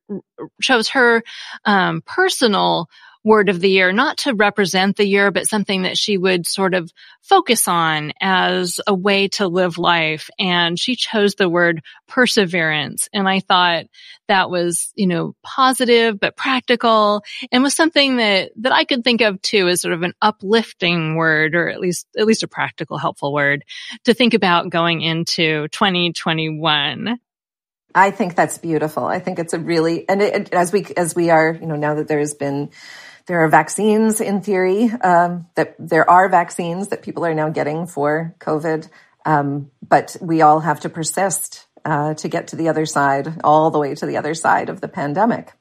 chose 0.61 0.89
her 0.89 1.23
um, 1.63 2.01
personal 2.05 2.89
word 3.25 3.49
of 3.49 3.59
the 3.59 3.69
year, 3.69 3.91
not 3.91 4.19
to 4.19 4.35
represent 4.35 4.95
the 4.95 5.05
year, 5.05 5.31
but 5.31 5.47
something 5.47 5.81
that 5.81 5.97
she 5.97 6.17
would 6.17 6.45
sort 6.45 6.75
of 6.75 6.93
focus 7.23 7.67
on 7.67 8.13
as 8.21 8.79
a 8.85 8.93
way 8.93 9.27
to 9.27 9.47
live 9.47 9.79
life. 9.79 10.29
And 10.37 10.79
she 10.79 10.95
chose 10.95 11.33
the 11.33 11.49
word 11.49 11.81
perseverance. 12.07 13.09
And 13.11 13.27
I 13.27 13.39
thought 13.39 13.85
that 14.27 14.51
was, 14.51 14.93
you 14.95 15.07
know, 15.07 15.35
positive, 15.41 16.19
but 16.19 16.37
practical 16.37 17.23
and 17.51 17.63
was 17.63 17.75
something 17.75 18.17
that, 18.17 18.51
that 18.57 18.71
I 18.71 18.85
could 18.85 19.03
think 19.03 19.21
of 19.21 19.41
too 19.41 19.67
as 19.67 19.81
sort 19.81 19.95
of 19.95 20.03
an 20.03 20.13
uplifting 20.21 21.15
word, 21.15 21.55
or 21.55 21.67
at 21.69 21.79
least, 21.79 22.07
at 22.15 22.27
least 22.27 22.43
a 22.43 22.47
practical, 22.47 22.99
helpful 22.99 23.33
word 23.33 23.65
to 24.03 24.13
think 24.13 24.35
about 24.35 24.69
going 24.69 25.01
into 25.01 25.67
2021. 25.69 27.19
I 27.95 28.11
think 28.11 28.35
that's 28.35 28.57
beautiful. 28.57 29.05
I 29.05 29.19
think 29.19 29.39
it's 29.39 29.53
a 29.53 29.59
really, 29.59 30.07
and 30.09 30.21
it, 30.21 30.53
as 30.53 30.73
we, 30.73 30.85
as 30.97 31.15
we 31.15 31.29
are, 31.29 31.57
you 31.59 31.65
know, 31.65 31.77
now 31.77 31.95
that 31.95 32.09
there's 32.09 32.33
been 32.33 32.69
there 33.27 33.43
are 33.43 33.47
vaccines 33.47 34.21
in 34.21 34.41
theory 34.41 34.91
um, 34.91 35.47
that 35.55 35.75
there 35.79 36.09
are 36.09 36.29
vaccines 36.29 36.89
that 36.89 37.01
people 37.01 37.25
are 37.25 37.33
now 37.33 37.49
getting 37.49 37.87
for 37.87 38.35
COVID, 38.39 38.87
um, 39.25 39.71
but 39.87 40.15
we 40.21 40.41
all 40.41 40.59
have 40.59 40.81
to 40.81 40.89
persist 40.89 41.65
uh, 41.83 42.13
to 42.15 42.27
get 42.27 42.47
to 42.47 42.55
the 42.55 42.69
other 42.69 42.85
side, 42.85 43.41
all 43.43 43.71
the 43.71 43.79
way 43.79 43.95
to 43.95 44.05
the 44.05 44.17
other 44.17 44.33
side 44.33 44.69
of 44.69 44.81
the 44.81 44.87
pandemic. 44.87 45.53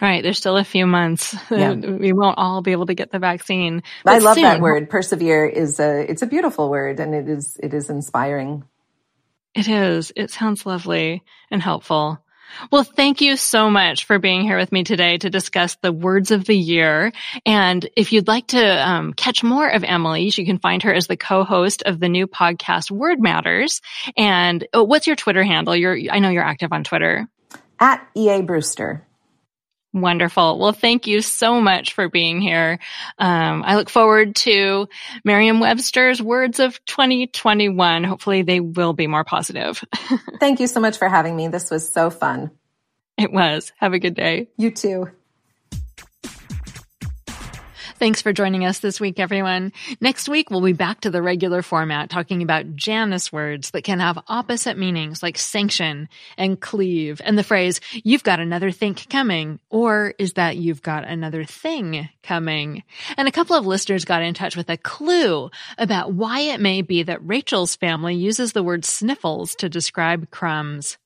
Right. 0.00 0.22
There's 0.22 0.38
still 0.38 0.56
a 0.56 0.64
few 0.64 0.86
months. 0.86 1.36
Yeah. 1.50 1.72
we 1.74 2.12
won't 2.12 2.38
all 2.38 2.62
be 2.62 2.72
able 2.72 2.86
to 2.86 2.94
get 2.94 3.10
the 3.10 3.18
vaccine. 3.18 3.82
I 4.06 4.18
love 4.18 4.36
soon. 4.36 4.44
that 4.44 4.60
word. 4.60 4.88
Persevere 4.88 5.46
is 5.46 5.78
a, 5.78 6.10
it's 6.10 6.22
a 6.22 6.26
beautiful 6.26 6.70
word 6.70 7.00
and 7.00 7.14
it 7.14 7.28
is, 7.28 7.58
it 7.62 7.74
is 7.74 7.90
inspiring. 7.90 8.64
It 9.54 9.68
is. 9.68 10.12
It 10.16 10.30
sounds 10.30 10.64
lovely 10.64 11.22
and 11.50 11.60
helpful. 11.60 12.18
Well, 12.70 12.84
thank 12.84 13.20
you 13.20 13.36
so 13.36 13.70
much 13.70 14.04
for 14.04 14.18
being 14.18 14.42
here 14.42 14.58
with 14.58 14.72
me 14.72 14.84
today 14.84 15.18
to 15.18 15.30
discuss 15.30 15.76
the 15.76 15.92
words 15.92 16.30
of 16.30 16.44
the 16.44 16.56
year. 16.56 17.12
And 17.46 17.88
if 17.96 18.12
you'd 18.12 18.28
like 18.28 18.48
to 18.48 18.88
um, 18.88 19.12
catch 19.12 19.42
more 19.42 19.68
of 19.68 19.84
Emily, 19.84 20.30
you 20.34 20.46
can 20.46 20.58
find 20.58 20.82
her 20.82 20.92
as 20.92 21.06
the 21.06 21.16
co-host 21.16 21.82
of 21.82 22.00
the 22.00 22.08
new 22.08 22.26
podcast 22.26 22.90
Word 22.90 23.20
Matters. 23.20 23.80
And 24.16 24.66
oh, 24.72 24.84
what's 24.84 25.06
your 25.06 25.16
Twitter 25.16 25.42
handle? 25.42 25.74
You're, 25.76 25.98
I 26.10 26.18
know 26.18 26.30
you're 26.30 26.42
active 26.42 26.72
on 26.72 26.84
Twitter. 26.84 27.28
At 27.78 28.06
EA 28.14 28.42
Brewster. 28.42 29.06
Wonderful. 29.92 30.58
Well, 30.58 30.72
thank 30.72 31.08
you 31.08 31.20
so 31.20 31.60
much 31.60 31.94
for 31.94 32.08
being 32.08 32.40
here. 32.40 32.78
Um, 33.18 33.64
I 33.66 33.76
look 33.76 33.90
forward 33.90 34.36
to 34.36 34.88
Merriam-Webster's 35.24 36.22
words 36.22 36.60
of 36.60 36.84
2021. 36.84 38.04
Hopefully 38.04 38.42
they 38.42 38.60
will 38.60 38.92
be 38.92 39.08
more 39.08 39.24
positive. 39.24 39.84
thank 40.40 40.60
you 40.60 40.68
so 40.68 40.78
much 40.78 40.98
for 40.98 41.08
having 41.08 41.34
me. 41.34 41.48
This 41.48 41.70
was 41.70 41.92
so 41.92 42.08
fun. 42.08 42.52
It 43.18 43.32
was. 43.32 43.72
Have 43.78 43.92
a 43.92 43.98
good 43.98 44.14
day. 44.14 44.48
You 44.56 44.70
too. 44.70 45.10
Thanks 48.00 48.22
for 48.22 48.32
joining 48.32 48.64
us 48.64 48.78
this 48.78 48.98
week, 48.98 49.20
everyone. 49.20 49.74
Next 50.00 50.26
week, 50.26 50.48
we'll 50.48 50.62
be 50.62 50.72
back 50.72 51.02
to 51.02 51.10
the 51.10 51.20
regular 51.20 51.60
format 51.60 52.08
talking 52.08 52.40
about 52.40 52.74
Janus 52.74 53.30
words 53.30 53.72
that 53.72 53.84
can 53.84 54.00
have 54.00 54.24
opposite 54.26 54.78
meanings 54.78 55.22
like 55.22 55.36
sanction 55.36 56.08
and 56.38 56.58
cleave 56.58 57.20
and 57.22 57.36
the 57.36 57.44
phrase, 57.44 57.78
you've 57.92 58.22
got 58.22 58.40
another 58.40 58.70
think 58.70 59.10
coming, 59.10 59.60
or 59.68 60.14
is 60.18 60.32
that 60.32 60.56
you've 60.56 60.80
got 60.80 61.06
another 61.06 61.44
thing 61.44 62.08
coming? 62.22 62.84
And 63.18 63.28
a 63.28 63.32
couple 63.32 63.54
of 63.54 63.66
listeners 63.66 64.06
got 64.06 64.22
in 64.22 64.32
touch 64.32 64.56
with 64.56 64.70
a 64.70 64.78
clue 64.78 65.50
about 65.76 66.14
why 66.14 66.40
it 66.40 66.58
may 66.58 66.80
be 66.80 67.02
that 67.02 67.22
Rachel's 67.22 67.76
family 67.76 68.14
uses 68.14 68.54
the 68.54 68.62
word 68.62 68.86
sniffles 68.86 69.54
to 69.56 69.68
describe 69.68 70.30
crumbs. 70.30 70.96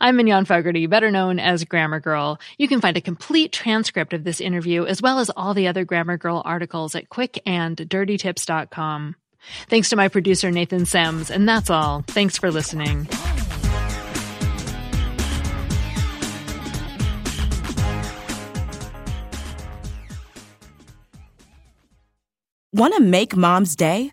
I'm 0.00 0.16
Mignon 0.16 0.44
Fogarty, 0.44 0.86
better 0.86 1.10
known 1.10 1.38
as 1.38 1.64
Grammar 1.64 2.00
Girl. 2.00 2.38
You 2.58 2.68
can 2.68 2.80
find 2.80 2.96
a 2.96 3.00
complete 3.00 3.52
transcript 3.52 4.12
of 4.12 4.24
this 4.24 4.40
interview 4.40 4.84
as 4.84 5.02
well 5.02 5.18
as 5.18 5.30
all 5.30 5.54
the 5.54 5.68
other 5.68 5.84
Grammar 5.84 6.16
Girl 6.16 6.42
articles 6.44 6.94
at 6.94 7.08
quickanddirtytips.com. 7.08 9.16
Thanks 9.68 9.90
to 9.90 9.96
my 9.96 10.08
producer 10.08 10.50
Nathan 10.50 10.82
Semes, 10.82 11.30
and 11.30 11.48
that's 11.48 11.70
all. 11.70 12.04
Thanks 12.08 12.36
for 12.36 12.50
listening. 12.50 13.08
Want 22.72 22.94
to 22.94 23.00
make 23.00 23.34
mom's 23.34 23.74
day? 23.74 24.12